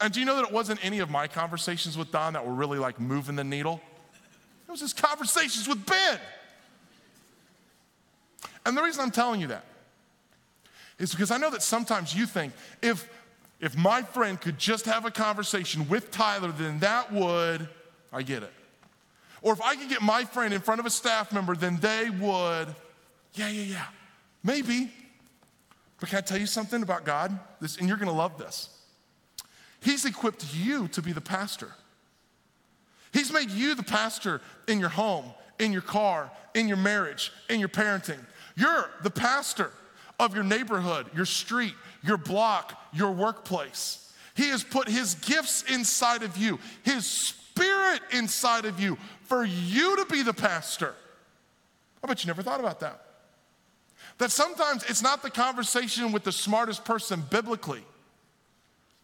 And 0.00 0.12
do 0.12 0.20
you 0.20 0.26
know 0.26 0.36
that 0.36 0.44
it 0.44 0.52
wasn't 0.52 0.84
any 0.84 0.98
of 1.00 1.10
my 1.10 1.26
conversations 1.26 1.96
with 1.96 2.10
Don 2.10 2.34
that 2.34 2.46
were 2.46 2.54
really 2.54 2.78
like 2.78 3.00
moving 3.00 3.36
the 3.36 3.44
needle? 3.44 3.80
It 4.68 4.70
was 4.70 4.80
his 4.80 4.92
conversations 4.92 5.68
with 5.68 5.84
Ben. 5.86 6.18
And 8.64 8.76
the 8.76 8.82
reason 8.82 9.02
I'm 9.02 9.10
telling 9.10 9.40
you 9.40 9.48
that 9.48 9.64
is 10.98 11.10
because 11.10 11.30
I 11.30 11.36
know 11.36 11.50
that 11.50 11.62
sometimes 11.62 12.14
you 12.14 12.26
think 12.26 12.52
if 12.80 13.08
if 13.62 13.76
my 13.76 14.02
friend 14.02 14.38
could 14.38 14.58
just 14.58 14.84
have 14.86 15.06
a 15.06 15.10
conversation 15.10 15.88
with 15.88 16.10
Tyler, 16.10 16.50
then 16.50 16.80
that 16.80 17.12
would, 17.12 17.68
I 18.12 18.22
get 18.22 18.42
it. 18.42 18.52
Or 19.40 19.52
if 19.52 19.62
I 19.62 19.76
could 19.76 19.88
get 19.88 20.02
my 20.02 20.24
friend 20.24 20.52
in 20.52 20.60
front 20.60 20.80
of 20.80 20.86
a 20.86 20.90
staff 20.90 21.32
member, 21.32 21.54
then 21.54 21.76
they 21.76 22.10
would, 22.10 22.74
yeah, 23.34 23.48
yeah, 23.48 23.62
yeah, 23.62 23.86
maybe. 24.42 24.90
But 26.00 26.08
can 26.08 26.18
I 26.18 26.20
tell 26.22 26.38
you 26.38 26.46
something 26.46 26.82
about 26.82 27.04
God? 27.04 27.38
This, 27.60 27.76
and 27.76 27.88
you're 27.88 27.96
gonna 27.96 28.12
love 28.12 28.36
this. 28.36 28.68
He's 29.80 30.04
equipped 30.04 30.52
you 30.54 30.88
to 30.88 31.00
be 31.00 31.12
the 31.12 31.20
pastor. 31.20 31.72
He's 33.12 33.32
made 33.32 33.50
you 33.50 33.76
the 33.76 33.84
pastor 33.84 34.40
in 34.66 34.80
your 34.80 34.88
home, 34.88 35.26
in 35.60 35.72
your 35.72 35.82
car, 35.82 36.32
in 36.54 36.66
your 36.66 36.76
marriage, 36.76 37.32
in 37.48 37.60
your 37.60 37.68
parenting. 37.68 38.18
You're 38.56 38.90
the 39.04 39.10
pastor 39.10 39.70
of 40.22 40.34
your 40.34 40.44
neighborhood, 40.44 41.06
your 41.14 41.26
street, 41.26 41.74
your 42.02 42.16
block, 42.16 42.80
your 42.92 43.10
workplace. 43.10 44.12
He 44.34 44.48
has 44.48 44.64
put 44.64 44.88
His 44.88 45.14
gifts 45.16 45.62
inside 45.64 46.22
of 46.22 46.36
you, 46.36 46.58
His 46.84 47.04
spirit 47.04 48.00
inside 48.12 48.64
of 48.64 48.80
you 48.80 48.96
for 49.24 49.44
you 49.44 49.96
to 49.96 50.06
be 50.06 50.22
the 50.22 50.32
pastor. 50.32 50.94
Oh, 50.96 52.00
I 52.04 52.06
bet 52.06 52.24
you 52.24 52.28
never 52.28 52.42
thought 52.42 52.60
about 52.60 52.80
that. 52.80 53.02
That 54.18 54.30
sometimes 54.30 54.84
it's 54.84 55.02
not 55.02 55.22
the 55.22 55.30
conversation 55.30 56.12
with 56.12 56.22
the 56.24 56.32
smartest 56.32 56.84
person 56.84 57.22
biblically, 57.28 57.82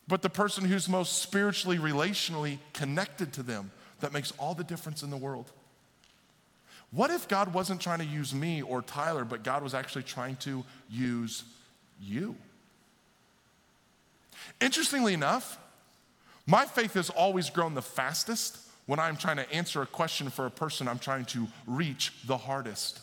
but 0.07 0.22
the 0.22 0.31
person 0.31 0.64
who's 0.64 0.88
most 0.88 1.18
spiritually, 1.18 1.78
relationally 1.78 2.59
connected 2.72 3.33
to 3.35 3.42
them 3.42 3.70
that 4.00 4.12
makes 4.12 4.33
all 4.38 4.54
the 4.54 4.64
difference 4.64 5.02
in 5.02 5.11
the 5.11 5.16
world. 5.16 5.50
What 6.90 7.11
if 7.11 7.29
God 7.29 7.53
wasn't 7.53 7.81
trying 7.81 7.98
to 7.98 8.05
use 8.05 8.35
me 8.35 8.62
or 8.62 8.83
Tyler, 8.83 9.24
but 9.24 9.42
God 9.42 9.62
was 9.62 9.74
actually 9.74 10.05
trying 10.05 10.37
to 10.37 10.64
use 10.90 11.44
you? 12.01 12.35
Interestingly 14.61 15.14
enough, 15.14 15.59
my 16.46 16.64
faith 16.64 16.94
has 16.94 17.11
always 17.11 17.51
grown 17.51 17.74
the 17.74 17.83
fastest 17.83 18.59
when 18.87 18.98
I'm 18.98 19.16
trying 19.16 19.37
to 19.37 19.53
answer 19.53 19.83
a 19.83 19.87
question 19.87 20.31
for 20.31 20.46
a 20.46 20.51
person 20.51 20.88
I'm 20.88 20.98
trying 20.98 21.27
to 21.27 21.46
reach 21.66 22.12
the 22.27 22.38
hardest. 22.38 23.01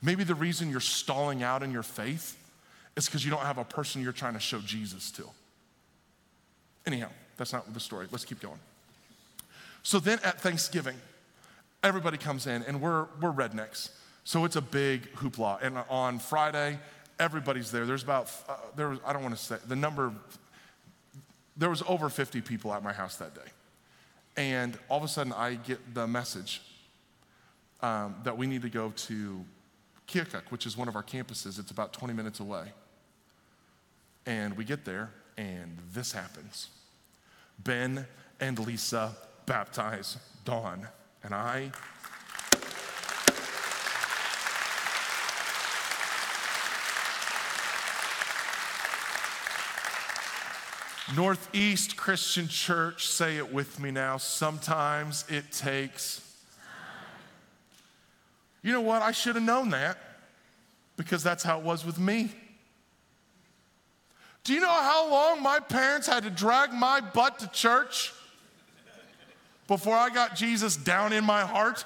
Maybe 0.00 0.22
the 0.22 0.36
reason 0.36 0.70
you're 0.70 0.78
stalling 0.78 1.42
out 1.42 1.64
in 1.64 1.72
your 1.72 1.82
faith 1.82 2.38
is 2.94 3.06
because 3.06 3.24
you 3.24 3.30
don't 3.30 3.40
have 3.40 3.58
a 3.58 3.64
person 3.64 4.02
you're 4.02 4.12
trying 4.12 4.34
to 4.34 4.40
show 4.40 4.60
Jesus 4.60 5.10
to. 5.12 5.24
Anyhow, 6.86 7.08
that's 7.36 7.52
not 7.52 7.72
the 7.74 7.80
story. 7.80 8.06
Let's 8.12 8.24
keep 8.24 8.40
going. 8.40 8.60
So 9.82 9.98
then 9.98 10.20
at 10.22 10.40
Thanksgiving, 10.40 10.96
everybody 11.86 12.18
comes 12.18 12.48
in 12.48 12.64
and 12.64 12.80
we're, 12.80 13.06
we're 13.20 13.32
rednecks. 13.32 13.90
So 14.24 14.44
it's 14.44 14.56
a 14.56 14.60
big 14.60 15.12
hoopla. 15.14 15.62
And 15.62 15.78
on 15.88 16.18
Friday, 16.18 16.80
everybody's 17.20 17.70
there. 17.70 17.86
There's 17.86 18.02
about, 18.02 18.28
uh, 18.48 18.56
there 18.74 18.88
was, 18.88 18.98
I 19.06 19.12
don't 19.12 19.22
want 19.22 19.36
to 19.36 19.42
say, 19.42 19.56
the 19.68 19.76
number, 19.76 20.12
there 21.56 21.70
was 21.70 21.84
over 21.86 22.08
50 22.08 22.40
people 22.40 22.74
at 22.74 22.82
my 22.82 22.92
house 22.92 23.16
that 23.18 23.36
day. 23.36 23.50
And 24.36 24.76
all 24.88 24.98
of 24.98 25.04
a 25.04 25.08
sudden, 25.08 25.32
I 25.32 25.54
get 25.54 25.94
the 25.94 26.08
message 26.08 26.60
um, 27.82 28.16
that 28.24 28.36
we 28.36 28.48
need 28.48 28.62
to 28.62 28.68
go 28.68 28.92
to 28.96 29.44
Keokuk, 30.08 30.50
which 30.50 30.66
is 30.66 30.76
one 30.76 30.88
of 30.88 30.96
our 30.96 31.04
campuses. 31.04 31.60
It's 31.60 31.70
about 31.70 31.92
20 31.92 32.12
minutes 32.12 32.40
away. 32.40 32.72
And 34.26 34.56
we 34.56 34.64
get 34.64 34.84
there, 34.84 35.10
and 35.38 35.78
this 35.92 36.10
happens. 36.10 36.68
Ben 37.60 38.08
and 38.40 38.58
Lisa 38.58 39.16
baptize 39.46 40.16
Don. 40.44 40.88
And 41.26 41.34
I 41.34 41.72
Northeast 51.16 51.96
Christian 51.96 52.46
Church, 52.46 53.08
say 53.08 53.38
it 53.38 53.52
with 53.52 53.80
me 53.80 53.90
now. 53.90 54.18
Sometimes 54.18 55.24
it 55.28 55.50
takes. 55.50 56.22
You 58.62 58.70
know 58.70 58.80
what? 58.80 59.02
I 59.02 59.10
should 59.10 59.34
have 59.34 59.44
known 59.44 59.70
that 59.70 59.98
because 60.96 61.24
that's 61.24 61.42
how 61.42 61.58
it 61.58 61.64
was 61.64 61.84
with 61.84 61.98
me. 61.98 62.30
Do 64.44 64.54
you 64.54 64.60
know 64.60 64.68
how 64.68 65.10
long 65.10 65.42
my 65.42 65.58
parents 65.58 66.06
had 66.06 66.22
to 66.22 66.30
drag 66.30 66.72
my 66.72 67.00
butt 67.00 67.40
to 67.40 67.48
church 67.48 68.12
before 69.66 69.96
I 69.96 70.10
got 70.10 70.36
Jesus 70.36 70.76
down 70.76 71.12
in 71.12 71.24
my 71.24 71.42
heart? 71.42 71.84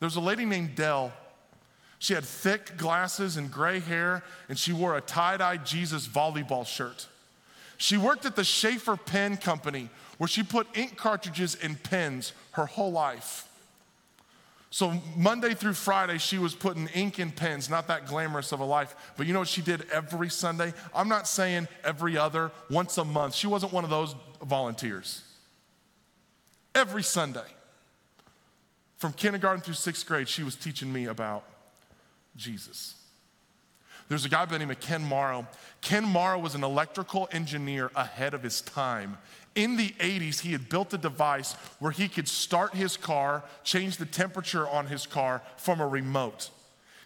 There's 0.00 0.16
a 0.16 0.20
lady 0.20 0.44
named 0.44 0.74
Dell. 0.74 1.12
She 1.98 2.14
had 2.14 2.24
thick 2.24 2.76
glasses 2.76 3.36
and 3.36 3.50
gray 3.50 3.80
hair, 3.80 4.22
and 4.48 4.56
she 4.56 4.72
wore 4.72 4.96
a 4.96 5.00
tie 5.00 5.36
dye 5.36 5.56
Jesus 5.56 6.06
volleyball 6.06 6.64
shirt. 6.64 7.08
She 7.76 7.96
worked 7.96 8.24
at 8.24 8.36
the 8.36 8.42
Sheaffer 8.42 8.96
Pen 9.04 9.36
Company, 9.36 9.88
where 10.18 10.28
she 10.28 10.42
put 10.42 10.66
ink 10.76 10.96
cartridges 10.96 11.54
in 11.56 11.76
pens 11.76 12.32
her 12.52 12.66
whole 12.66 12.92
life. 12.92 13.44
So, 14.70 14.92
Monday 15.16 15.54
through 15.54 15.72
Friday, 15.72 16.18
she 16.18 16.38
was 16.38 16.54
putting 16.54 16.88
ink 16.88 17.18
in 17.18 17.32
pens, 17.32 17.70
not 17.70 17.88
that 17.88 18.06
glamorous 18.06 18.52
of 18.52 18.60
a 18.60 18.64
life. 18.64 18.94
But 19.16 19.26
you 19.26 19.32
know 19.32 19.38
what 19.38 19.48
she 19.48 19.62
did 19.62 19.86
every 19.90 20.28
Sunday? 20.28 20.74
I'm 20.94 21.08
not 21.08 21.26
saying 21.26 21.68
every 21.84 22.18
other, 22.18 22.50
once 22.68 22.98
a 22.98 23.04
month. 23.04 23.34
She 23.34 23.46
wasn't 23.46 23.72
one 23.72 23.84
of 23.84 23.90
those 23.90 24.14
volunteers. 24.42 25.22
Every 26.74 27.02
Sunday, 27.02 27.46
from 28.98 29.12
kindergarten 29.12 29.62
through 29.62 29.74
sixth 29.74 30.06
grade, 30.06 30.28
she 30.28 30.42
was 30.42 30.56
teaching 30.56 30.92
me 30.92 31.06
about 31.06 31.44
Jesus. 32.36 32.94
There's 34.08 34.24
a 34.24 34.28
guy 34.28 34.44
by 34.46 34.52
the 34.52 34.58
name 34.60 34.70
of 34.70 34.80
Ken 34.80 35.04
Morrow. 35.04 35.46
Ken 35.82 36.04
Morrow 36.04 36.38
was 36.38 36.54
an 36.54 36.64
electrical 36.64 37.28
engineer 37.30 37.90
ahead 37.94 38.32
of 38.32 38.42
his 38.42 38.62
time. 38.62 39.18
In 39.54 39.76
the 39.76 39.90
80s, 39.98 40.40
he 40.40 40.52
had 40.52 40.68
built 40.68 40.94
a 40.94 40.98
device 40.98 41.54
where 41.78 41.90
he 41.90 42.08
could 42.08 42.28
start 42.28 42.74
his 42.74 42.96
car, 42.96 43.44
change 43.64 43.98
the 43.98 44.06
temperature 44.06 44.66
on 44.68 44.86
his 44.86 45.06
car 45.06 45.42
from 45.56 45.80
a 45.80 45.86
remote. 45.86 46.50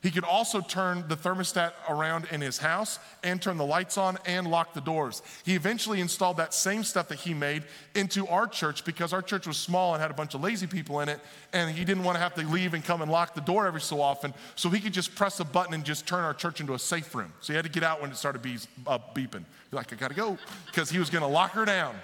He 0.03 0.11
could 0.11 0.25
also 0.25 0.61
turn 0.61 1.05
the 1.07 1.17
thermostat 1.17 1.75
around 1.89 2.27
in 2.33 2.41
his 2.41 2.59
house 2.59 2.99
and 3.23 3.41
turn 3.41 3.57
the 3.57 3.65
lights 3.65 3.97
on 3.97 4.19
and 4.27 4.49
lock 4.49 4.75
the 4.75 4.81
doors. 4.81 5.23
He 5.45 5.55
eventually 5.55 6.01
installed 6.01 6.39
that 6.39 6.53
same 6.53 6.83
stuff 6.83 7.07
that 7.09 7.21
he 7.21 7.35
made 7.35 7.63
into 7.95 8.27
our 8.27 8.49
church 8.49 8.85
because 8.85 9.13
our 9.13 9.23
church 9.23 9.47
was 9.47 9.57
small 9.57 9.95
and 9.95 10.03
had 10.03 10.11
a 10.11 10.15
bunch 10.15 10.35
of 10.35 10.41
lazy 10.41 10.67
people 10.67 10.99
in 11.01 11.09
it, 11.09 11.21
and 11.53 11.71
he 11.71 11.85
didn't 11.85 12.03
want 12.03 12.17
to 12.17 12.21
have 12.21 12.35
to 12.35 12.43
leave 12.49 12.75
and 12.75 12.85
come 12.85 13.01
and 13.01 13.13
lock 13.13 13.35
the 13.35 13.41
door 13.43 13.65
every 13.65 13.81
so 13.81 14.01
often. 14.01 14.35
So 14.57 14.69
he 14.71 14.81
could 14.81 14.93
just 14.93 15.15
press 15.15 15.39
a 15.39 15.45
button 15.45 15.73
and 15.73 15.85
just 15.85 16.05
turn 16.05 16.25
our 16.25 16.35
church 16.35 16.61
into 16.61 16.75
a 16.75 16.81
safe 16.81 17.15
room. 17.15 17.33
So 17.41 17.53
he 17.53 17.57
had 17.57 17.65
to 17.65 17.71
get 17.71 17.85
out 17.85 18.03
when 18.03 18.11
it 18.11 18.17
started 18.17 18.43
bees, 18.43 18.67
uh, 18.89 18.99
beeping. 19.15 19.45
He's 19.45 19.73
like, 19.73 19.93
I 19.93 19.97
gotta 19.97 20.15
go, 20.15 20.37
because 20.67 20.91
he 20.91 20.99
was 20.99 21.11
gonna 21.11 21.29
lock 21.29 21.53
her 21.53 21.65
down. 21.65 21.95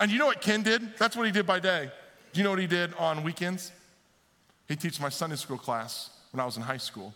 And 0.00 0.10
you 0.10 0.18
know 0.18 0.26
what 0.26 0.40
Ken 0.40 0.62
did? 0.62 0.96
That's 0.98 1.16
what 1.16 1.24
he 1.24 1.32
did 1.32 1.46
by 1.46 1.60
day. 1.60 1.88
Do 2.32 2.40
you 2.40 2.42
know 2.42 2.50
what 2.50 2.58
he 2.58 2.66
did 2.66 2.94
on 2.94 3.22
weekends? 3.22 3.70
He 4.66 4.74
teach 4.74 5.00
my 5.00 5.08
Sunday 5.08 5.36
school 5.36 5.56
class 5.56 6.10
when 6.36 6.42
I 6.42 6.44
was 6.44 6.58
in 6.58 6.62
high 6.62 6.76
school. 6.76 7.14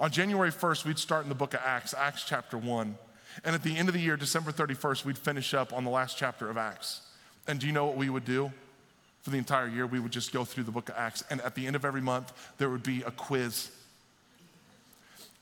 On 0.00 0.10
January 0.10 0.50
1st, 0.50 0.86
we'd 0.86 0.98
start 0.98 1.24
in 1.24 1.28
the 1.28 1.34
book 1.34 1.52
of 1.52 1.60
Acts, 1.62 1.92
Acts 1.92 2.24
chapter 2.26 2.56
1. 2.56 2.96
And 3.44 3.54
at 3.54 3.62
the 3.62 3.76
end 3.76 3.88
of 3.88 3.94
the 3.94 4.00
year, 4.00 4.16
December 4.16 4.50
31st, 4.50 5.04
we'd 5.04 5.18
finish 5.18 5.52
up 5.52 5.70
on 5.74 5.84
the 5.84 5.90
last 5.90 6.16
chapter 6.16 6.48
of 6.48 6.56
Acts. 6.56 7.02
And 7.46 7.60
do 7.60 7.66
you 7.66 7.74
know 7.74 7.84
what 7.84 7.96
we 7.96 8.08
would 8.08 8.24
do? 8.24 8.50
For 9.20 9.28
the 9.28 9.36
entire 9.36 9.68
year, 9.68 9.86
we 9.86 10.00
would 10.00 10.12
just 10.12 10.32
go 10.32 10.46
through 10.46 10.64
the 10.64 10.70
book 10.70 10.88
of 10.88 10.94
Acts. 10.96 11.22
And 11.28 11.42
at 11.42 11.54
the 11.54 11.66
end 11.66 11.76
of 11.76 11.84
every 11.84 12.00
month, 12.00 12.32
there 12.56 12.70
would 12.70 12.82
be 12.82 13.02
a 13.02 13.10
quiz. 13.10 13.70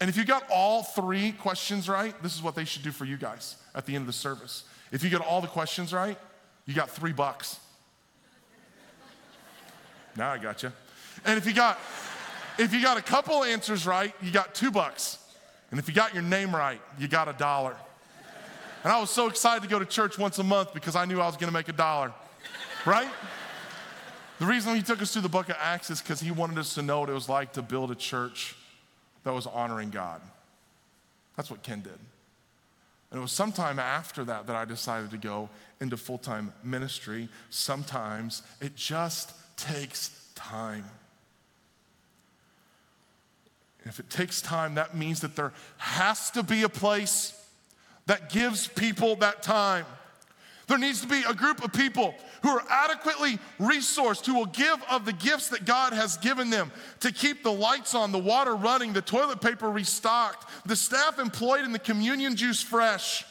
And 0.00 0.10
if 0.10 0.16
you 0.16 0.24
got 0.24 0.42
all 0.50 0.82
three 0.82 1.30
questions 1.30 1.88
right, 1.88 2.20
this 2.24 2.34
is 2.34 2.42
what 2.42 2.56
they 2.56 2.64
should 2.64 2.82
do 2.82 2.90
for 2.90 3.04
you 3.04 3.16
guys 3.16 3.54
at 3.72 3.86
the 3.86 3.94
end 3.94 4.02
of 4.02 4.06
the 4.08 4.12
service. 4.12 4.64
If 4.90 5.04
you 5.04 5.10
get 5.10 5.20
all 5.20 5.40
the 5.40 5.46
questions 5.46 5.92
right, 5.92 6.18
you 6.66 6.74
got 6.74 6.90
three 6.90 7.12
bucks. 7.12 7.60
Now 10.16 10.32
I 10.32 10.38
got 10.38 10.64
you. 10.64 10.72
And 11.24 11.38
if 11.38 11.46
you 11.46 11.52
got 11.52 11.78
if 12.58 12.74
you 12.74 12.82
got 12.82 12.98
a 12.98 13.02
couple 13.02 13.42
answers 13.44 13.86
right, 13.86 14.14
you 14.22 14.30
got 14.30 14.54
two 14.54 14.70
bucks. 14.70 15.18
And 15.70 15.78
if 15.78 15.88
you 15.88 15.94
got 15.94 16.14
your 16.14 16.22
name 16.22 16.54
right, 16.54 16.80
you 16.98 17.08
got 17.08 17.28
a 17.28 17.32
dollar. 17.32 17.76
And 18.82 18.92
I 18.92 18.98
was 18.98 19.10
so 19.10 19.28
excited 19.28 19.62
to 19.62 19.68
go 19.68 19.78
to 19.78 19.84
church 19.84 20.18
once 20.18 20.38
a 20.38 20.42
month 20.42 20.74
because 20.74 20.96
I 20.96 21.04
knew 21.04 21.20
I 21.20 21.26
was 21.26 21.36
going 21.36 21.48
to 21.48 21.54
make 21.54 21.68
a 21.68 21.72
dollar, 21.72 22.12
right? 22.86 23.08
The 24.38 24.46
reason 24.46 24.74
he 24.74 24.82
took 24.82 25.02
us 25.02 25.12
through 25.12 25.22
the 25.22 25.28
book 25.28 25.50
of 25.50 25.56
Acts 25.60 25.90
is 25.90 26.00
because 26.00 26.20
he 26.20 26.30
wanted 26.30 26.56
us 26.56 26.74
to 26.74 26.82
know 26.82 27.00
what 27.00 27.10
it 27.10 27.12
was 27.12 27.28
like 27.28 27.52
to 27.52 27.62
build 27.62 27.90
a 27.90 27.94
church 27.94 28.56
that 29.24 29.34
was 29.34 29.46
honoring 29.46 29.90
God. 29.90 30.22
That's 31.36 31.50
what 31.50 31.62
Ken 31.62 31.82
did. 31.82 31.98
And 33.10 33.18
it 33.18 33.20
was 33.20 33.32
sometime 33.32 33.78
after 33.78 34.24
that 34.24 34.46
that 34.46 34.56
I 34.56 34.64
decided 34.64 35.10
to 35.10 35.18
go 35.18 35.50
into 35.80 35.96
full 35.96 36.18
time 36.18 36.52
ministry. 36.64 37.28
Sometimes 37.50 38.42
it 38.60 38.76
just 38.76 39.32
takes 39.58 40.10
time. 40.34 40.84
If 43.84 43.98
it 43.98 44.10
takes 44.10 44.42
time, 44.42 44.74
that 44.74 44.94
means 44.94 45.20
that 45.20 45.36
there 45.36 45.52
has 45.78 46.30
to 46.32 46.42
be 46.42 46.62
a 46.62 46.68
place 46.68 47.34
that 48.06 48.30
gives 48.30 48.68
people 48.68 49.16
that 49.16 49.42
time. 49.42 49.86
There 50.66 50.78
needs 50.78 51.00
to 51.00 51.08
be 51.08 51.22
a 51.28 51.34
group 51.34 51.64
of 51.64 51.72
people 51.72 52.14
who 52.42 52.50
are 52.50 52.62
adequately 52.68 53.38
resourced, 53.58 54.24
who 54.24 54.34
will 54.34 54.46
give 54.46 54.80
of 54.88 55.04
the 55.04 55.12
gifts 55.12 55.48
that 55.48 55.64
God 55.64 55.92
has 55.92 56.16
given 56.18 56.50
them 56.50 56.70
to 57.00 57.10
keep 57.10 57.42
the 57.42 57.52
lights 57.52 57.94
on, 57.94 58.12
the 58.12 58.18
water 58.18 58.54
running, 58.54 58.92
the 58.92 59.02
toilet 59.02 59.40
paper 59.40 59.68
restocked, 59.68 60.48
the 60.66 60.76
staff 60.76 61.18
employed, 61.18 61.64
and 61.64 61.74
the 61.74 61.80
communion 61.80 62.36
juice 62.36 62.62
fresh. 62.62 63.24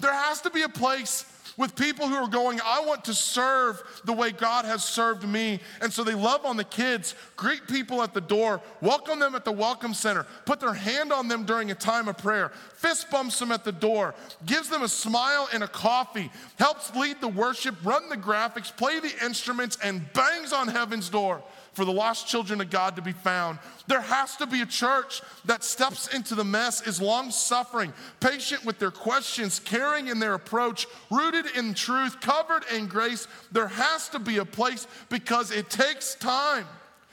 There 0.00 0.12
has 0.12 0.42
to 0.42 0.50
be 0.50 0.62
a 0.62 0.68
place 0.68 1.24
with 1.56 1.74
people 1.74 2.06
who 2.06 2.14
are 2.14 2.28
going, 2.28 2.60
I 2.64 2.80
want 2.84 3.04
to 3.06 3.14
serve 3.14 3.82
the 4.04 4.12
way 4.12 4.30
God 4.30 4.64
has 4.64 4.84
served 4.84 5.26
me. 5.26 5.60
And 5.80 5.92
so 5.92 6.04
they 6.04 6.14
love 6.14 6.44
on 6.44 6.56
the 6.56 6.64
kids, 6.64 7.14
greet 7.36 7.66
people 7.66 8.02
at 8.02 8.14
the 8.14 8.20
door, 8.20 8.60
welcome 8.80 9.18
them 9.18 9.34
at 9.34 9.44
the 9.44 9.52
welcome 9.52 9.94
center, 9.94 10.26
put 10.44 10.60
their 10.60 10.74
hand 10.74 11.12
on 11.12 11.28
them 11.28 11.44
during 11.44 11.70
a 11.70 11.74
time 11.74 12.08
of 12.08 12.18
prayer, 12.18 12.50
fist 12.74 13.10
bumps 13.10 13.38
them 13.38 13.52
at 13.52 13.64
the 13.64 13.72
door, 13.72 14.14
gives 14.44 14.68
them 14.68 14.82
a 14.82 14.88
smile 14.88 15.48
and 15.52 15.62
a 15.62 15.68
coffee, 15.68 16.30
helps 16.58 16.94
lead 16.94 17.20
the 17.20 17.28
worship, 17.28 17.74
run 17.84 18.08
the 18.08 18.16
graphics, 18.16 18.74
play 18.76 19.00
the 19.00 19.12
instruments, 19.24 19.78
and 19.82 20.12
bangs 20.12 20.52
on 20.52 20.68
heaven's 20.68 21.08
door 21.08 21.42
for 21.76 21.84
the 21.84 21.92
lost 21.92 22.26
children 22.26 22.62
of 22.62 22.70
God 22.70 22.96
to 22.96 23.02
be 23.02 23.12
found. 23.12 23.58
There 23.86 24.00
has 24.00 24.34
to 24.38 24.46
be 24.46 24.62
a 24.62 24.66
church 24.66 25.20
that 25.44 25.62
steps 25.62 26.12
into 26.14 26.34
the 26.34 26.42
mess, 26.42 26.86
is 26.86 27.02
long 27.02 27.30
suffering, 27.30 27.92
patient 28.18 28.64
with 28.64 28.78
their 28.78 28.90
questions, 28.90 29.60
caring 29.60 30.08
in 30.08 30.18
their 30.18 30.32
approach, 30.32 30.86
rooted 31.10 31.54
in 31.54 31.74
truth, 31.74 32.18
covered 32.22 32.64
in 32.74 32.86
grace. 32.86 33.28
There 33.52 33.68
has 33.68 34.08
to 34.08 34.18
be 34.18 34.38
a 34.38 34.44
place 34.46 34.86
because 35.10 35.50
it 35.50 35.68
takes 35.68 36.14
time. 36.14 36.64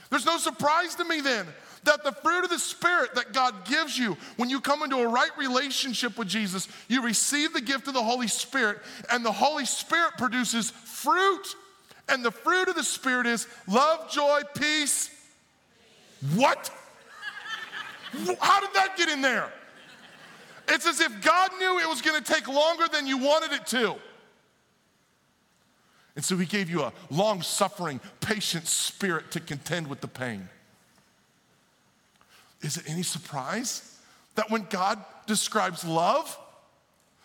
There's 0.10 0.26
no 0.26 0.38
surprise 0.38 0.95
to 0.95 1.04
me 1.04 1.19
then 1.19 1.45
that 1.84 2.06
the 2.06 2.13
fruit 2.13 2.45
of 2.45 2.49
the 2.49 2.58
Spirit 2.58 3.15
that 3.15 3.34
God 3.34 3.65
gives 3.65 3.97
you 3.97 4.15
when 4.38 4.49
you 4.49 4.62
come 4.62 4.82
into 4.84 4.95
a 4.99 5.08
right 5.10 5.38
relationship 5.38 6.17
with 6.17 6.30
Jesus, 6.30 6.69
you 6.88 7.04
receive 7.04 7.52
the 7.52 7.60
gift 7.60 7.89
of 7.89 7.93
the 7.93 8.02
Holy 8.02 8.30
Spirit, 8.30 8.78
and 9.12 9.26
the 9.26 9.32
Holy 9.34 9.65
Spirit 9.65 10.13
produces 10.17 10.71
fruit. 10.71 11.56
And 12.10 12.24
the 12.24 12.32
fruit 12.32 12.68
of 12.68 12.76
the 12.76 12.84
Spirit 12.84 13.28
is 13.28 13.48
love, 13.68 14.12
joy, 14.12 14.42
peace. 14.56 15.10
What? 16.36 16.70
How 18.39 18.60
did 18.60 18.74
that 18.74 18.96
get 18.98 19.10
in 19.10 19.22
there? 19.22 19.52
It's 20.68 20.86
as 20.86 21.02
if 21.02 21.22
God 21.22 21.52
knew 21.60 21.80
it 21.80 21.89
was 21.89 22.02
going 22.02 22.22
to 22.22 22.34
take 22.34 22.48
longer 22.48 22.88
than 22.88 23.08
you 23.08 23.18
wanted 23.18 23.52
it 23.52 23.66
to. 23.68 23.96
And 26.16 26.24
so 26.24 26.38
he 26.38 26.46
gave 26.46 26.70
you 26.70 26.84
a 26.84 26.94
long 27.10 27.42
suffering, 27.42 28.00
patient 28.22 28.68
spirit 28.68 29.32
to 29.32 29.39
contend 29.39 29.88
with 29.88 30.02
the 30.02 30.08
pain. 30.08 30.48
Is 32.62 32.78
it 32.78 32.84
any 32.88 33.04
surprise 33.04 34.00
that 34.36 34.50
when 34.50 34.68
God 34.70 35.04
describes 35.26 35.84
love, 35.84 36.38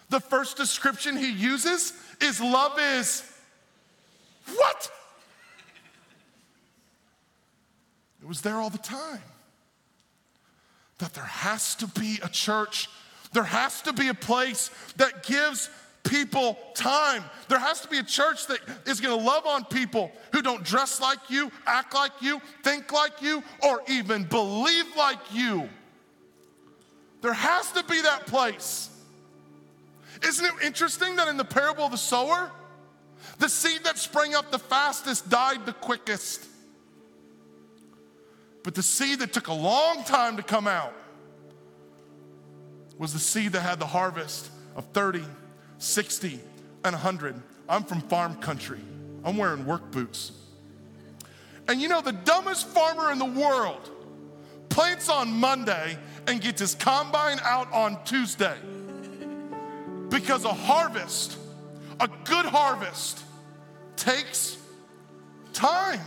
the 0.09 0.21
first 0.21 0.57
description 0.57 1.17
he 1.17 1.31
uses 1.31 1.93
is 2.21 2.41
love 2.41 2.79
is 2.79 3.31
what? 4.57 4.91
It 8.21 8.27
was 8.27 8.41
there 8.41 8.57
all 8.57 8.71
the 8.71 8.79
time. 8.79 9.23
That 10.99 11.15
there 11.15 11.25
has 11.25 11.75
to 11.77 11.87
be 11.87 12.19
a 12.23 12.29
church, 12.29 12.89
there 13.33 13.45
has 13.45 13.83
to 13.83 13.93
be 13.93 14.09
a 14.09 14.15
place 14.15 14.71
that 14.97 15.23
gives 15.23 15.71
people 16.05 16.59
time. 16.75 17.23
There 17.49 17.59
has 17.59 17.81
to 17.83 17.89
be 17.89 17.99
a 17.99 18.03
church 18.03 18.47
that 18.47 18.59
is 18.87 19.01
going 19.01 19.17
to 19.17 19.25
love 19.25 19.47
on 19.47 19.65
people 19.65 20.11
who 20.33 20.43
don't 20.43 20.65
dress 20.65 21.01
like 21.01 21.19
you, 21.29 21.53
act 21.67 21.95
like 21.95 22.13
you, 22.21 22.41
think 22.65 22.93
like 22.93 23.21
you, 23.23 23.43
or 23.63 23.83
even 23.89 24.25
believe 24.25 24.87
like 24.97 25.19
you. 25.33 25.69
There 27.21 27.33
has 27.33 27.71
to 27.73 27.83
be 27.85 28.01
that 28.03 28.27
place. 28.27 28.91
Isn't 30.23 30.45
it 30.45 30.53
interesting 30.65 31.17
that 31.17 31.29
in 31.29 31.37
the 31.37 31.45
parable 31.45 31.85
of 31.85 31.93
the 31.93 31.99
sower, 31.99 32.51
the 33.39 33.49
seed 33.49 33.85
that 33.85 33.99
sprang 33.99 34.35
up 34.35 34.51
the 34.51 34.59
fastest 34.59 35.29
died 35.31 35.65
the 35.67 35.73
quickest. 35.73 36.45
But 38.65 38.75
the 38.75 38.83
seed 38.83 39.21
that 39.21 39.33
took 39.33 39.49
a 39.49 39.55
long 39.55 40.05
time 40.05 40.37
to 40.37 40.43
come 40.43 40.67
out 40.67 40.93
was 42.99 43.13
the 43.13 43.19
seed 43.19 43.53
that 43.53 43.61
had 43.61 43.79
the 43.79 43.87
harvest 43.87 44.51
of 44.77 44.85
30, 44.87 45.23
60, 45.79 46.41
and 46.85 46.93
100. 46.95 47.41
I'm 47.69 47.85
from 47.85 48.01
farm 48.03 48.35
country. 48.37 48.81
I'm 49.25 49.37
wearing 49.37 49.65
work 49.65 49.91
boots. 49.93 50.33
And 51.69 51.81
you 51.81 51.89
know, 51.89 52.01
the 52.01 52.13
dumbest 52.13 52.67
farmer 52.69 53.13
in 53.13 53.19
the 53.19 53.25
world 53.25 53.91
plants 54.69 55.09
on 55.09 55.31
Monday 55.33 55.99
and 56.27 56.41
gets 56.41 56.61
his 56.61 56.75
combine 56.75 57.39
out 57.43 57.73
on 57.73 58.03
Tuesday. 58.05 58.57
Because 60.09 60.45
a 60.45 60.53
harvest, 60.53 61.37
a 62.01 62.09
good 62.25 62.47
harvest, 62.47 63.23
takes 63.99 64.57
time. 65.53 66.01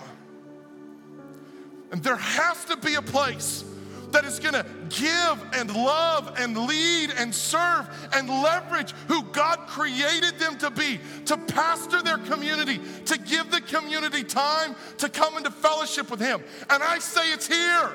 And 1.92 2.02
there 2.02 2.16
has 2.16 2.66
to 2.66 2.78
be 2.78 2.96
a 2.96 3.02
place 3.02 3.66
that 4.12 4.26
is 4.26 4.40
gonna 4.40 4.66
give 4.90 5.46
and 5.54 5.74
love 5.74 6.34
and 6.38 6.58
lead 6.68 7.12
and 7.18 7.34
serve 7.34 7.88
and 8.14 8.30
leverage 8.30 8.94
who 9.08 9.24
God 9.24 9.60
created 9.68 10.38
them 10.38 10.58
to 10.60 10.70
be, 10.70 11.00
to 11.26 11.38
pastor 11.38 12.02
their 12.02 12.18
community, 12.18 12.80
to 13.06 13.18
give 13.18 13.52
the 13.52 13.62
community 13.62 14.24
time 14.24 14.76
to 14.98 15.10
come 15.10 15.38
into 15.38 15.52
fellowship 15.52 16.12
with 16.12 16.20
Him. 16.20 16.42
And 16.70 16.84
I 16.84 17.00
say 17.00 17.32
it's 17.32 17.48
here. 17.48 17.92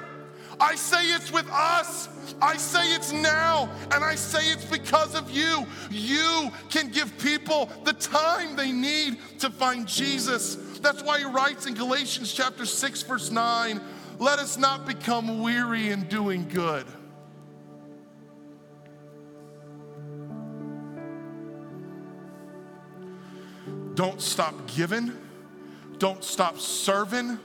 I 0.58 0.74
say 0.74 1.04
it's 1.14 1.32
with 1.32 1.48
us. 1.50 2.08
I 2.40 2.56
say 2.56 2.94
it's 2.94 3.12
now, 3.12 3.70
and 3.92 4.02
I 4.02 4.14
say 4.14 4.50
it's 4.50 4.64
because 4.64 5.14
of 5.14 5.30
you. 5.30 5.66
You 5.90 6.50
can 6.70 6.90
give 6.90 7.16
people 7.18 7.70
the 7.84 7.92
time 7.92 8.56
they 8.56 8.72
need 8.72 9.18
to 9.40 9.50
find 9.50 9.86
Jesus. 9.86 10.56
That's 10.80 11.02
why 11.02 11.20
he 11.20 11.24
writes 11.24 11.66
in 11.66 11.74
Galatians 11.74 12.32
chapter 12.32 12.64
6, 12.64 13.02
verse 13.02 13.30
9 13.30 13.80
let 14.18 14.38
us 14.38 14.56
not 14.56 14.86
become 14.86 15.42
weary 15.42 15.90
in 15.90 16.04
doing 16.08 16.48
good. 16.48 16.86
Don't 23.94 24.20
stop 24.20 24.54
giving. 24.66 25.12
Don't 25.98 26.22
stop 26.24 26.58
serving. 26.58 27.38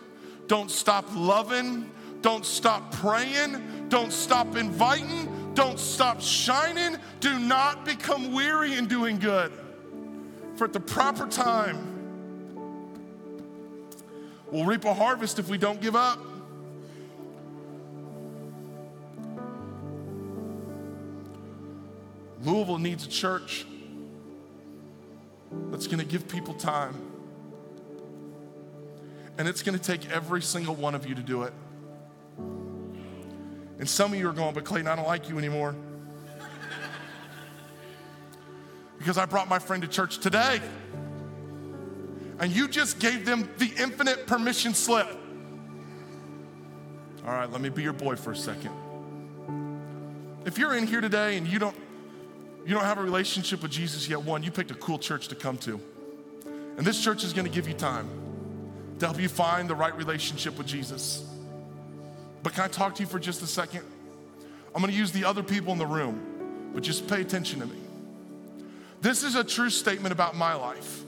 Don't 0.47 0.71
stop 0.71 1.05
loving. 1.13 1.89
Don't 2.21 2.45
stop 2.45 2.91
praying. 2.91 3.89
Don't 3.89 4.11
stop 4.11 4.55
inviting. 4.55 5.53
Don't 5.53 5.79
stop 5.79 6.21
shining. 6.21 6.97
Do 7.19 7.37
not 7.39 7.83
become 7.85 8.31
weary 8.31 8.75
in 8.75 8.87
doing 8.87 9.19
good. 9.19 9.51
For 10.55 10.65
at 10.65 10.73
the 10.73 10.79
proper 10.79 11.27
time, 11.27 11.87
we'll 14.51 14.65
reap 14.65 14.85
a 14.85 14.93
harvest 14.93 15.39
if 15.39 15.49
we 15.49 15.57
don't 15.57 15.81
give 15.81 15.95
up. 15.95 16.19
Louisville 22.43 22.79
needs 22.79 23.05
a 23.05 23.09
church 23.09 23.65
that's 25.69 25.87
going 25.87 25.99
to 25.99 26.05
give 26.05 26.27
people 26.27 26.53
time. 26.53 26.95
And 29.37 29.47
it's 29.47 29.63
going 29.63 29.77
to 29.77 29.83
take 29.83 30.09
every 30.11 30.41
single 30.41 30.75
one 30.75 30.95
of 30.95 31.07
you 31.07 31.15
to 31.15 31.21
do 31.21 31.43
it. 31.43 31.53
And 33.81 33.89
some 33.89 34.13
of 34.13 34.19
you 34.19 34.29
are 34.29 34.31
going, 34.31 34.53
but 34.53 34.63
Clayton, 34.63 34.87
I 34.87 34.95
don't 34.95 35.07
like 35.07 35.27
you 35.27 35.39
anymore. 35.39 35.73
because 38.99 39.17
I 39.17 39.25
brought 39.25 39.49
my 39.49 39.57
friend 39.57 39.81
to 39.81 39.89
church 39.89 40.19
today. 40.19 40.61
And 42.39 42.51
you 42.51 42.67
just 42.67 42.99
gave 42.99 43.25
them 43.25 43.49
the 43.57 43.71
infinite 43.79 44.27
permission 44.27 44.75
slip. 44.75 45.07
All 47.25 47.31
right, 47.33 47.51
let 47.51 47.59
me 47.59 47.69
be 47.69 47.81
your 47.81 47.93
boy 47.93 48.17
for 48.17 48.33
a 48.33 48.35
second. 48.35 48.71
If 50.45 50.59
you're 50.59 50.75
in 50.75 50.85
here 50.85 51.01
today 51.01 51.37
and 51.37 51.47
you 51.47 51.57
don't 51.57 51.75
you 52.63 52.75
don't 52.75 52.83
have 52.83 52.99
a 52.99 53.03
relationship 53.03 53.63
with 53.63 53.71
Jesus 53.71 54.07
yet, 54.07 54.21
one, 54.21 54.43
you 54.43 54.51
picked 54.51 54.69
a 54.69 54.75
cool 54.75 54.99
church 54.99 55.27
to 55.29 55.35
come 55.35 55.57
to. 55.57 55.81
And 56.77 56.85
this 56.85 57.03
church 57.03 57.23
is 57.23 57.33
going 57.33 57.47
to 57.47 57.51
give 57.51 57.67
you 57.67 57.73
time 57.73 58.07
to 58.99 59.07
help 59.07 59.19
you 59.19 59.27
find 59.27 59.67
the 59.67 59.73
right 59.73 59.95
relationship 59.97 60.55
with 60.59 60.67
Jesus. 60.67 61.30
But 62.43 62.53
can 62.53 62.63
I 62.63 62.67
talk 62.67 62.95
to 62.95 63.03
you 63.03 63.07
for 63.07 63.19
just 63.19 63.41
a 63.41 63.47
second? 63.47 63.83
I'm 64.73 64.81
to 64.81 64.91
use 64.91 65.11
the 65.11 65.25
other 65.25 65.43
people 65.43 65.73
in 65.73 65.79
the 65.79 65.85
room, 65.85 66.71
but 66.73 66.83
just 66.83 67.07
pay 67.07 67.21
attention 67.21 67.59
to 67.59 67.65
me. 67.65 67.77
This 69.01 69.23
is 69.23 69.35
a 69.35 69.43
true 69.43 69.69
statement 69.69 70.13
about 70.13 70.35
my 70.35 70.53
life 70.53 71.03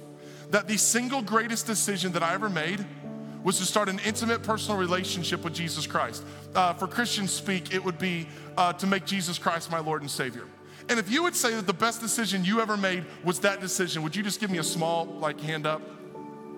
that 0.51 0.67
the 0.67 0.77
single 0.77 1.21
greatest 1.21 1.65
decision 1.65 2.11
that 2.11 2.23
I 2.23 2.33
ever 2.33 2.49
made 2.49 2.85
was 3.43 3.57
to 3.57 3.65
start 3.65 3.89
an 3.89 3.99
intimate 4.05 4.43
personal 4.43 4.77
relationship 4.77 5.43
with 5.43 5.53
Jesus 5.53 5.85
Christ. 5.85 6.23
Uh, 6.55 6.73
for 6.73 6.87
Christians 6.87 7.31
speak, 7.31 7.73
it 7.73 7.83
would 7.83 7.97
be 7.97 8.27
uh, 8.57 8.73
to 8.73 8.87
make 8.87 9.05
Jesus 9.05 9.37
Christ 9.37 9.71
my 9.71 9.79
Lord 9.79 10.01
and 10.01 10.09
Savior. 10.09 10.45
And 10.89 10.99
if 10.99 11.09
you 11.09 11.23
would 11.23 11.35
say 11.35 11.53
that 11.55 11.67
the 11.67 11.73
best 11.73 12.01
decision 12.01 12.45
you 12.45 12.61
ever 12.61 12.77
made 12.77 13.05
was 13.23 13.39
that 13.39 13.61
decision, 13.61 14.03
would 14.03 14.15
you 14.15 14.23
just 14.23 14.39
give 14.39 14.49
me 14.49 14.59
a 14.59 14.63
small 14.63 15.05
like 15.05 15.39
hand 15.39 15.65
up? 15.65 15.81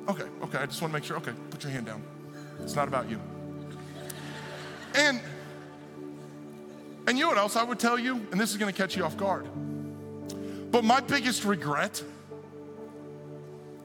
Okay, 0.07 0.25
okay, 0.43 0.57
I 0.57 0.65
just 0.65 0.81
want 0.81 0.93
to 0.93 0.99
make 0.99 1.03
sure. 1.03 1.17
Okay, 1.17 1.33
put 1.49 1.63
your 1.63 1.71
hand 1.71 1.85
down. 1.85 2.03
It's 2.61 2.75
not 2.75 2.87
about 2.87 3.09
you. 3.09 3.19
And 4.95 5.19
and 7.07 7.17
you 7.17 7.25
know 7.25 7.29
what 7.29 7.37
else 7.37 7.55
I 7.55 7.63
would 7.63 7.79
tell 7.79 7.99
you? 7.99 8.15
And 8.31 8.39
this 8.39 8.49
is 8.49 8.57
going 8.57 8.73
to 8.73 8.77
catch 8.77 8.95
you 8.95 9.03
off 9.03 9.15
guard. 9.15 9.47
But 10.71 10.83
my 10.83 10.99
biggest 11.01 11.45
regret 11.45 12.03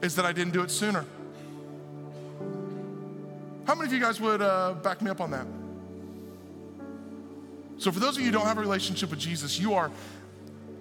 is 0.01 0.15
that 0.15 0.25
I 0.25 0.31
didn't 0.31 0.53
do 0.53 0.63
it 0.63 0.71
sooner. 0.71 1.05
How 3.67 3.75
many 3.75 3.87
of 3.87 3.93
you 3.93 3.99
guys 3.99 4.19
would 4.19 4.41
uh, 4.41 4.73
back 4.73 5.01
me 5.01 5.11
up 5.11 5.21
on 5.21 5.31
that? 5.31 5.45
So, 7.77 7.91
for 7.91 7.99
those 7.99 8.15
of 8.17 8.21
you 8.21 8.27
who 8.27 8.31
don't 8.31 8.47
have 8.47 8.57
a 8.57 8.61
relationship 8.61 9.11
with 9.11 9.19
Jesus, 9.19 9.59
you 9.59 9.73
are 9.75 9.91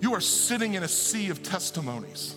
you 0.01 0.15
are 0.15 0.21
sitting 0.21 0.75
in 0.75 0.83
a 0.83 0.89
sea 0.89 1.29
of 1.29 1.43
testimonies 1.43 2.35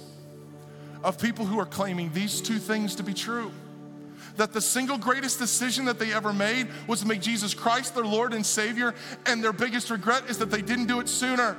of 1.04 1.18
people 1.18 1.46
who 1.46 1.60
are 1.60 1.66
claiming 1.66 2.12
these 2.14 2.42
two 2.42 2.60
things 2.60 2.96
to 2.96 3.04
be 3.04 3.14
true. 3.14 3.52
That 4.38 4.54
the 4.54 4.62
single 4.62 4.98
greatest 4.98 5.40
decision 5.40 5.86
that 5.86 6.00
they 6.00 6.14
ever 6.14 6.34
made 6.34 6.68
was 6.88 7.02
to 7.02 7.08
make 7.08 7.22
Jesus 7.22 7.54
Christ 7.54 7.96
their 7.96 8.06
Lord 8.06 8.34
and 8.34 8.46
Savior, 8.46 8.96
and 9.26 9.44
their 9.44 9.54
biggest 9.54 9.90
regret 9.90 10.30
is 10.30 10.38
that 10.40 10.52
they 10.52 10.62
didn't 10.62 10.88
do 10.88 11.00
it 11.00 11.10
sooner. 11.10 11.58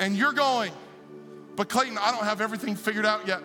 And 0.00 0.16
you're 0.16 0.32
going, 0.32 0.72
but 1.56 1.68
Clayton, 1.68 1.98
I 1.98 2.10
don't 2.10 2.24
have 2.24 2.40
everything 2.40 2.76
figured 2.76 3.06
out 3.06 3.26
yet. 3.26 3.42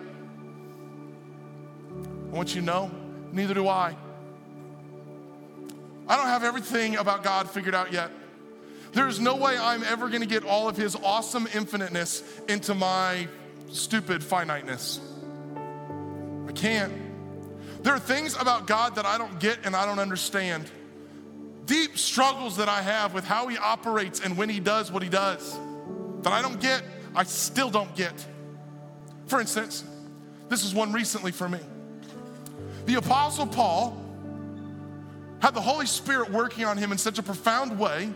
I 2.32 2.36
want 2.36 2.54
you 2.54 2.60
to 2.60 2.66
know, 2.66 2.90
neither 3.32 3.54
do 3.54 3.68
I. 3.68 3.96
I 6.08 6.16
don't 6.16 6.26
have 6.26 6.44
everything 6.44 6.96
about 6.96 7.22
God 7.22 7.48
figured 7.48 7.74
out 7.74 7.92
yet. 7.92 8.10
There's 8.92 9.20
no 9.20 9.36
way 9.36 9.56
I'm 9.56 9.84
ever 9.84 10.08
going 10.08 10.22
to 10.22 10.26
get 10.26 10.44
all 10.44 10.68
of 10.68 10.76
his 10.76 10.96
awesome 10.96 11.46
infiniteness 11.54 12.24
into 12.48 12.74
my 12.74 13.28
stupid 13.70 14.24
finiteness. 14.24 15.00
I 16.48 16.52
can't. 16.52 17.09
There 17.82 17.94
are 17.94 17.98
things 17.98 18.36
about 18.36 18.66
God 18.66 18.96
that 18.96 19.06
I 19.06 19.16
don't 19.18 19.38
get 19.40 19.60
and 19.64 19.74
I 19.74 19.86
don't 19.86 19.98
understand. 19.98 20.70
Deep 21.66 21.96
struggles 21.96 22.56
that 22.56 22.68
I 22.68 22.82
have 22.82 23.14
with 23.14 23.24
how 23.24 23.46
he 23.46 23.56
operates 23.56 24.20
and 24.20 24.36
when 24.36 24.48
he 24.48 24.60
does 24.60 24.90
what 24.92 25.02
he 25.02 25.08
does 25.08 25.58
that 26.22 26.32
I 26.32 26.42
don't 26.42 26.60
get, 26.60 26.82
I 27.14 27.24
still 27.24 27.70
don't 27.70 27.94
get. 27.96 28.26
For 29.26 29.40
instance, 29.40 29.84
this 30.48 30.64
is 30.64 30.74
one 30.74 30.92
recently 30.92 31.32
for 31.32 31.48
me. 31.48 31.60
The 32.86 32.96
Apostle 32.96 33.46
Paul 33.46 34.04
had 35.40 35.54
the 35.54 35.60
Holy 35.60 35.86
Spirit 35.86 36.30
working 36.30 36.64
on 36.64 36.76
him 36.76 36.92
in 36.92 36.98
such 36.98 37.18
a 37.18 37.22
profound 37.22 37.78
way 37.78 38.10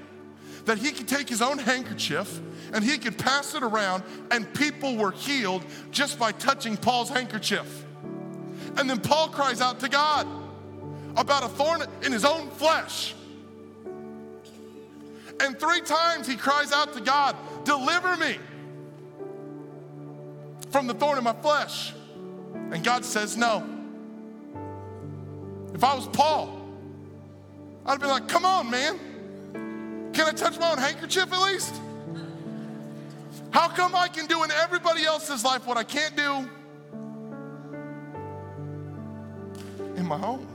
that 0.67 0.79
he 0.79 0.91
could 0.91 1.09
take 1.09 1.29
his 1.29 1.41
own 1.41 1.59
handkerchief 1.59 2.41
and 2.73 2.83
he 2.83 2.99
could 2.99 3.17
pass 3.17 3.55
it 3.55 3.63
around, 3.63 4.03
and 4.31 4.53
people 4.55 4.97
were 4.97 5.13
healed 5.13 5.65
just 5.91 6.19
by 6.19 6.33
touching 6.33 6.77
Paul's 6.77 7.09
handkerchief. 7.09 7.85
And 8.77 8.91
then 8.91 9.01
Paul 9.01 9.29
cries 9.29 9.61
out 9.61 9.81
to 9.81 9.89
God 9.89 10.27
about 11.17 11.45
a 11.45 11.49
thorn 11.49 11.83
in 12.03 12.13
his 12.13 12.25
own 12.25 12.51
flesh. 12.51 13.15
And 15.41 15.59
three 15.59 15.81
times 15.81 16.27
he 16.27 16.37
cries 16.37 16.73
out 16.73 16.93
to 16.95 17.01
God, 17.01 17.37
Deliver 17.65 18.17
me 18.17 18.39
from 20.71 20.87
the 20.87 20.95
thorn 20.95 21.19
in 21.19 21.25
my 21.25 21.33
flesh. 21.33 21.93
And 22.55 22.83
God 22.83 23.05
says, 23.05 23.37
No. 23.37 23.65
If 25.75 25.83
I 25.83 25.95
was 25.95 26.07
Paul, 26.09 26.61
I'd 27.87 28.01
be 28.01 28.07
like, 28.07 28.29
Come 28.29 28.45
on, 28.45 28.71
man. 28.71 28.99
Can 30.13 30.29
I 30.29 30.33
touch 30.33 30.59
my 30.59 30.71
own 30.71 30.79
handkerchief 30.79 31.33
at 31.33 31.41
least? 31.41 31.75
How 33.51 33.69
come 33.69 33.95
I 33.95 34.09
can 34.09 34.27
do 34.27 34.43
in 34.45 34.51
everybody 34.51 35.05
else's 35.05 35.45
life 35.45 35.67
what 35.67 35.77
I 35.77 35.85
can't 35.85 36.17
do 36.17 36.49
in 39.97 40.07
my 40.07 40.19
home? 40.19 40.47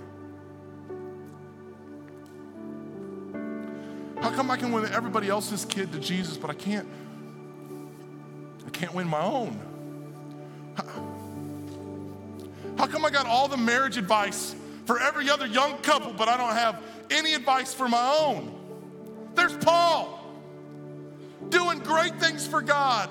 How 4.22 4.32
come 4.32 4.52
I 4.52 4.58
can 4.58 4.72
win 4.72 4.86
everybody 4.92 5.30
else's 5.30 5.66
kid 5.66 5.92
to 5.94 6.00
Jesus, 6.00 6.38
but 6.38 6.50
I 6.50 6.54
can't? 6.54 6.88
I 8.68 8.70
can't 8.70 8.94
win 8.94 9.08
my 9.08 9.22
own. 9.22 9.60
How, 10.76 10.84
how 12.78 12.88
come 12.88 13.06
I 13.06 13.10
got 13.10 13.26
all 13.26 13.48
the 13.48 13.58
marriage 13.58 13.98
advice 13.98 14.56
for 14.86 15.00
every 15.00 15.30
other 15.30 15.46
young 15.46 15.78
couple, 15.78 16.14
but 16.14 16.28
I 16.28 16.38
don't 16.38 16.54
have 16.54 16.84
any 17.10 17.34
advice 17.34 17.74
for 17.74 17.88
my 17.88 18.18
own? 18.20 18.56
There's 19.36 19.56
Paul 19.58 20.20
doing 21.48 21.80
great 21.80 22.20
things 22.20 22.46
for 22.46 22.62
God, 22.62 23.10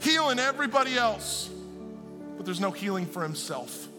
healing 0.00 0.38
everybody 0.38 0.96
else, 0.96 1.50
but 2.36 2.46
there's 2.46 2.60
no 2.60 2.70
healing 2.70 3.04
for 3.04 3.22
himself. 3.22 3.89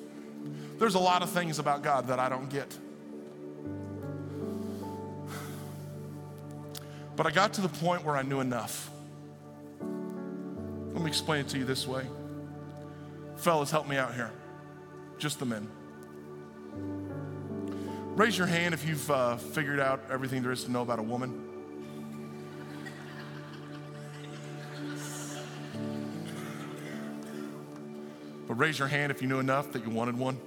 There's 0.82 0.96
a 0.96 1.00
lot 1.00 1.22
of 1.22 1.30
things 1.30 1.60
about 1.60 1.84
God 1.84 2.08
that 2.08 2.18
I 2.18 2.28
don't 2.28 2.50
get. 2.50 2.76
But 7.16 7.28
I 7.28 7.30
got 7.30 7.54
to 7.54 7.62
the 7.62 7.70
point 7.70 8.04
where 8.04 8.18
I 8.18 8.24
knew 8.24 8.40
enough. 8.40 8.90
Let 9.80 11.04
me 11.04 11.08
explain 11.08 11.42
it 11.42 11.50
to 11.50 11.60
you 11.60 11.66
this 11.66 11.88
way. 11.88 12.08
Fellas, 13.36 13.70
help 13.70 13.88
me 13.88 13.96
out 13.96 14.16
here. 14.16 14.32
Just 15.20 15.38
the 15.38 15.46
men. 15.46 15.70
Raise 18.16 18.36
your 18.36 18.48
hand 18.48 18.74
if 18.74 18.84
you've 18.84 19.12
uh, 19.12 19.38
figured 19.38 19.80
out 19.80 20.02
everything 20.10 20.42
there 20.42 20.52
is 20.52 20.64
to 20.64 20.72
know 20.72 20.82
about 20.82 20.98
a 20.98 21.04
woman. 21.04 21.48
But 28.48 28.56
raise 28.56 28.80
your 28.80 28.88
hand 28.88 29.12
if 29.12 29.22
you 29.22 29.28
knew 29.28 29.40
enough 29.40 29.72
that 29.74 29.86
you 29.86 29.92
wanted 29.92 30.18
one. 30.18 30.40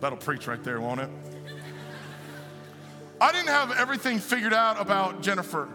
That'll 0.00 0.18
preach 0.18 0.46
right 0.46 0.62
there, 0.64 0.80
won't 0.80 1.00
it? 1.00 1.10
I 3.20 3.32
didn't 3.32 3.48
have 3.48 3.72
everything 3.72 4.18
figured 4.18 4.54
out 4.54 4.80
about 4.80 5.22
Jennifer. 5.22 5.68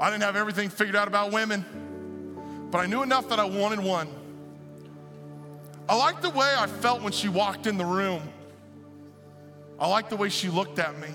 I 0.00 0.10
didn't 0.10 0.22
have 0.22 0.36
everything 0.36 0.70
figured 0.70 0.96
out 0.96 1.08
about 1.08 1.32
women, 1.32 1.64
but 2.70 2.78
I 2.78 2.86
knew 2.86 3.02
enough 3.02 3.28
that 3.28 3.38
I 3.38 3.44
wanted 3.44 3.80
one. 3.80 4.08
I 5.88 5.94
liked 5.94 6.22
the 6.22 6.30
way 6.30 6.52
I 6.56 6.66
felt 6.66 7.02
when 7.02 7.12
she 7.12 7.28
walked 7.28 7.66
in 7.66 7.76
the 7.76 7.84
room. 7.84 8.22
I 9.78 9.86
liked 9.88 10.10
the 10.10 10.16
way 10.16 10.30
she 10.30 10.48
looked 10.48 10.78
at 10.78 10.98
me. 10.98 11.08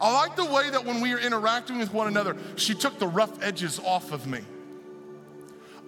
I 0.00 0.12
liked 0.12 0.36
the 0.36 0.44
way 0.44 0.70
that 0.70 0.84
when 0.84 1.00
we 1.00 1.12
were 1.12 1.20
interacting 1.20 1.78
with 1.78 1.92
one 1.92 2.08
another, 2.08 2.36
she 2.56 2.74
took 2.74 2.98
the 2.98 3.06
rough 3.06 3.42
edges 3.42 3.80
off 3.84 4.12
of 4.12 4.26
me. 4.26 4.40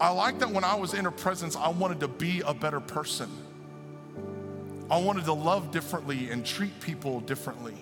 I 0.00 0.10
liked 0.10 0.40
that 0.40 0.50
when 0.50 0.64
I 0.64 0.74
was 0.76 0.94
in 0.94 1.04
her 1.04 1.10
presence, 1.10 1.56
I 1.56 1.68
wanted 1.68 2.00
to 2.00 2.08
be 2.08 2.40
a 2.44 2.54
better 2.54 2.80
person. 2.80 3.30
I 4.90 4.98
wanted 4.98 5.24
to 5.26 5.32
love 5.32 5.70
differently 5.70 6.30
and 6.30 6.44
treat 6.44 6.80
people 6.80 7.20
differently. 7.20 7.76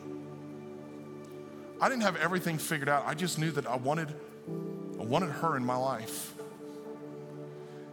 I 1.80 1.88
didn't 1.88 2.02
have 2.02 2.16
everything 2.16 2.58
figured 2.58 2.88
out. 2.88 3.04
I 3.06 3.14
just 3.14 3.38
knew 3.38 3.50
that 3.52 3.66
I 3.66 3.76
wanted, 3.76 4.14
I 5.00 5.04
wanted 5.04 5.30
her 5.30 5.56
in 5.56 5.64
my 5.64 5.76
life. 5.76 6.34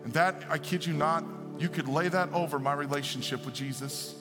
And 0.03 0.11
that, 0.13 0.43
I 0.49 0.57
kid 0.57 0.86
you 0.86 0.93
not, 0.93 1.24
you 1.57 1.70
could 1.70 1.88
lay 1.88 2.09
that 2.09 2.34
over 2.34 2.59
my 2.59 2.74
relationship 2.74 3.45
with 3.45 3.55
Jesus. 3.55 4.16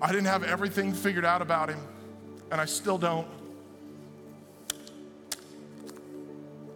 I 0.00 0.08
didn't 0.08 0.26
have 0.26 0.44
everything 0.44 0.94
figured 0.94 1.24
out 1.24 1.42
about 1.42 1.68
him, 1.68 1.80
and 2.50 2.60
I 2.60 2.64
still 2.64 2.98
don't. 2.98 3.26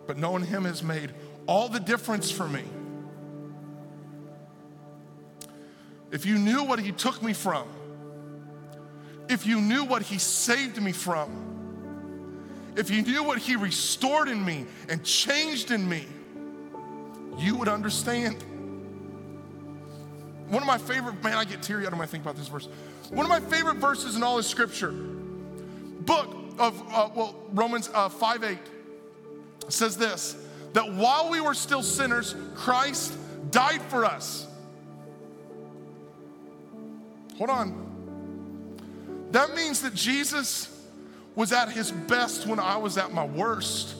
But 0.06 0.18
knowing 0.18 0.44
him 0.44 0.64
has 0.64 0.82
made 0.82 1.12
all 1.46 1.68
the 1.68 1.80
difference 1.80 2.30
for 2.30 2.46
me. 2.46 2.64
If 6.16 6.24
you 6.24 6.38
knew 6.38 6.64
what 6.64 6.78
he 6.78 6.92
took 6.92 7.22
me 7.22 7.34
from, 7.34 7.68
if 9.28 9.44
you 9.44 9.60
knew 9.60 9.84
what 9.84 10.00
he 10.00 10.16
saved 10.16 10.80
me 10.80 10.90
from, 10.90 12.72
if 12.74 12.88
you 12.88 13.02
knew 13.02 13.22
what 13.22 13.36
he 13.36 13.54
restored 13.54 14.26
in 14.28 14.42
me 14.42 14.64
and 14.88 15.04
changed 15.04 15.72
in 15.72 15.86
me, 15.86 16.06
you 17.36 17.54
would 17.56 17.68
understand. 17.68 18.42
One 20.48 20.62
of 20.62 20.66
my 20.66 20.78
favorite, 20.78 21.22
man, 21.22 21.34
I 21.34 21.44
get 21.44 21.60
teary 21.62 21.86
eyed 21.86 21.92
when 21.92 22.00
I 22.00 22.06
think 22.06 22.24
about 22.24 22.36
this 22.36 22.48
verse. 22.48 22.66
One 23.10 23.26
of 23.26 23.28
my 23.28 23.40
favorite 23.50 23.76
verses 23.76 24.16
in 24.16 24.22
all 24.22 24.38
of 24.38 24.46
Scripture, 24.46 24.92
book 24.92 26.34
of, 26.58 26.80
uh, 26.94 27.10
well, 27.14 27.34
Romans 27.52 27.90
uh, 27.92 28.08
5 28.08 28.42
8 28.42 28.58
says 29.68 29.98
this 29.98 30.34
that 30.72 30.94
while 30.94 31.28
we 31.28 31.42
were 31.42 31.52
still 31.52 31.82
sinners, 31.82 32.34
Christ 32.54 33.12
died 33.50 33.82
for 33.82 34.06
us. 34.06 34.45
Hold 37.38 37.50
on. 37.50 39.28
That 39.32 39.54
means 39.54 39.82
that 39.82 39.94
Jesus 39.94 40.72
was 41.34 41.52
at 41.52 41.70
his 41.70 41.92
best 41.92 42.46
when 42.46 42.58
I 42.58 42.76
was 42.76 42.96
at 42.96 43.12
my 43.12 43.24
worst. 43.24 43.94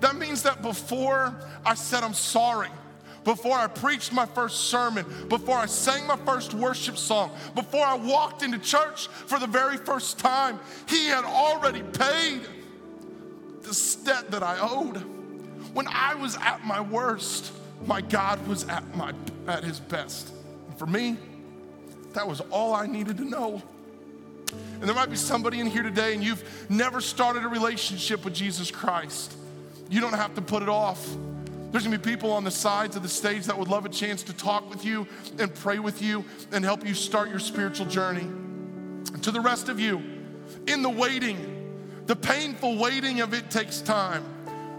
That 0.00 0.16
means 0.16 0.42
that 0.42 0.62
before 0.62 1.34
I 1.64 1.74
said 1.74 2.02
I'm 2.02 2.14
sorry, 2.14 2.68
before 3.24 3.56
I 3.58 3.66
preached 3.66 4.12
my 4.12 4.26
first 4.26 4.68
sermon, 4.70 5.04
before 5.28 5.56
I 5.56 5.66
sang 5.66 6.06
my 6.06 6.16
first 6.16 6.54
worship 6.54 6.96
song, 6.96 7.30
before 7.54 7.84
I 7.84 7.94
walked 7.94 8.42
into 8.42 8.58
church 8.58 9.08
for 9.08 9.38
the 9.38 9.46
very 9.46 9.76
first 9.76 10.18
time, 10.18 10.60
he 10.88 11.06
had 11.06 11.24
already 11.24 11.82
paid 11.82 12.42
the 13.62 13.96
debt 14.04 14.30
that 14.30 14.42
I 14.42 14.58
owed. 14.60 14.96
When 15.74 15.86
I 15.88 16.14
was 16.14 16.36
at 16.36 16.64
my 16.64 16.80
worst, 16.80 17.52
my 17.86 18.00
God 18.00 18.46
was 18.46 18.64
at, 18.68 18.96
my, 18.96 19.12
at 19.46 19.64
his 19.64 19.80
best. 19.80 20.32
And 20.68 20.78
for 20.78 20.86
me, 20.86 21.16
that 22.14 22.26
was 22.26 22.40
all 22.50 22.74
I 22.74 22.86
needed 22.86 23.16
to 23.18 23.24
know. 23.24 23.62
And 24.52 24.82
there 24.82 24.94
might 24.94 25.10
be 25.10 25.16
somebody 25.16 25.60
in 25.60 25.66
here 25.66 25.82
today 25.82 26.14
and 26.14 26.22
you've 26.22 26.42
never 26.70 27.00
started 27.00 27.44
a 27.44 27.48
relationship 27.48 28.24
with 28.24 28.34
Jesus 28.34 28.70
Christ. 28.70 29.34
You 29.90 30.00
don't 30.00 30.14
have 30.14 30.34
to 30.36 30.42
put 30.42 30.62
it 30.62 30.68
off. 30.68 31.06
There's 31.70 31.84
gonna 31.84 31.98
be 31.98 32.10
people 32.10 32.32
on 32.32 32.44
the 32.44 32.50
sides 32.50 32.96
of 32.96 33.02
the 33.02 33.08
stage 33.08 33.44
that 33.44 33.58
would 33.58 33.68
love 33.68 33.84
a 33.84 33.90
chance 33.90 34.22
to 34.24 34.32
talk 34.32 34.70
with 34.70 34.84
you 34.84 35.06
and 35.38 35.54
pray 35.54 35.78
with 35.78 36.00
you 36.00 36.24
and 36.52 36.64
help 36.64 36.86
you 36.86 36.94
start 36.94 37.28
your 37.28 37.40
spiritual 37.40 37.86
journey. 37.86 38.22
And 38.22 39.22
to 39.22 39.30
the 39.30 39.40
rest 39.40 39.68
of 39.68 39.78
you, 39.78 40.02
in 40.66 40.82
the 40.82 40.88
waiting, 40.88 41.36
the 42.06 42.16
painful 42.16 42.78
waiting 42.78 43.20
of 43.20 43.34
it 43.34 43.50
takes 43.50 43.80
time. 43.82 44.24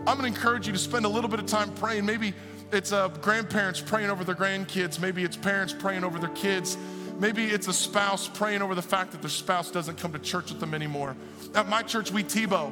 I'm 0.08 0.16
gonna 0.16 0.28
encourage 0.28 0.66
you 0.66 0.74
to 0.74 0.80
spend 0.80 1.06
a 1.06 1.10
little 1.10 1.30
bit 1.30 1.40
of 1.40 1.46
time 1.46 1.72
praying. 1.74 2.06
Maybe 2.06 2.34
it's 2.72 2.92
uh, 2.92 3.10
grandparents 3.10 3.82
praying 3.82 4.10
over 4.10 4.24
their 4.24 4.36
grandkids, 4.36 5.00
maybe 5.00 5.24
it's 5.24 5.38
parents 5.38 5.74
praying 5.74 6.04
over 6.04 6.18
their 6.18 6.30
kids. 6.30 6.78
Maybe 7.20 7.46
it's 7.46 7.68
a 7.68 7.74
spouse 7.74 8.30
praying 8.30 8.62
over 8.62 8.74
the 8.74 8.82
fact 8.82 9.12
that 9.12 9.22
their 9.22 9.30
spouse 9.30 9.70
doesn't 9.70 9.98
come 9.98 10.14
to 10.14 10.20
church 10.20 10.52
with 10.52 10.62
them 10.62 10.74
anymore. 10.74 11.18
At 11.54 11.68
my 11.68 11.84
church, 11.84 12.12
we 12.12 12.24
Tebow. 12.24 12.72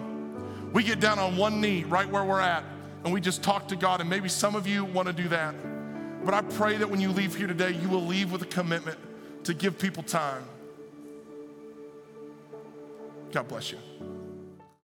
We 0.71 0.83
get 0.83 1.01
down 1.01 1.19
on 1.19 1.35
one 1.35 1.59
knee 1.59 1.83
right 1.83 2.09
where 2.09 2.23
we're 2.23 2.39
at 2.39 2.63
and 3.03 3.13
we 3.13 3.19
just 3.19 3.43
talk 3.43 3.67
to 3.67 3.75
God. 3.75 3.99
And 3.99 4.09
maybe 4.09 4.29
some 4.29 4.55
of 4.55 4.65
you 4.65 4.85
want 4.85 5.07
to 5.07 5.13
do 5.13 5.27
that. 5.29 5.53
But 6.23 6.33
I 6.33 6.41
pray 6.41 6.77
that 6.77 6.89
when 6.89 7.01
you 7.01 7.11
leave 7.11 7.35
here 7.35 7.47
today, 7.47 7.71
you 7.71 7.89
will 7.89 8.05
leave 8.05 8.31
with 8.31 8.41
a 8.41 8.45
commitment 8.45 8.97
to 9.43 9.53
give 9.53 9.77
people 9.77 10.03
time. 10.03 10.43
God 13.31 13.47
bless 13.47 13.71
you. 13.71 13.77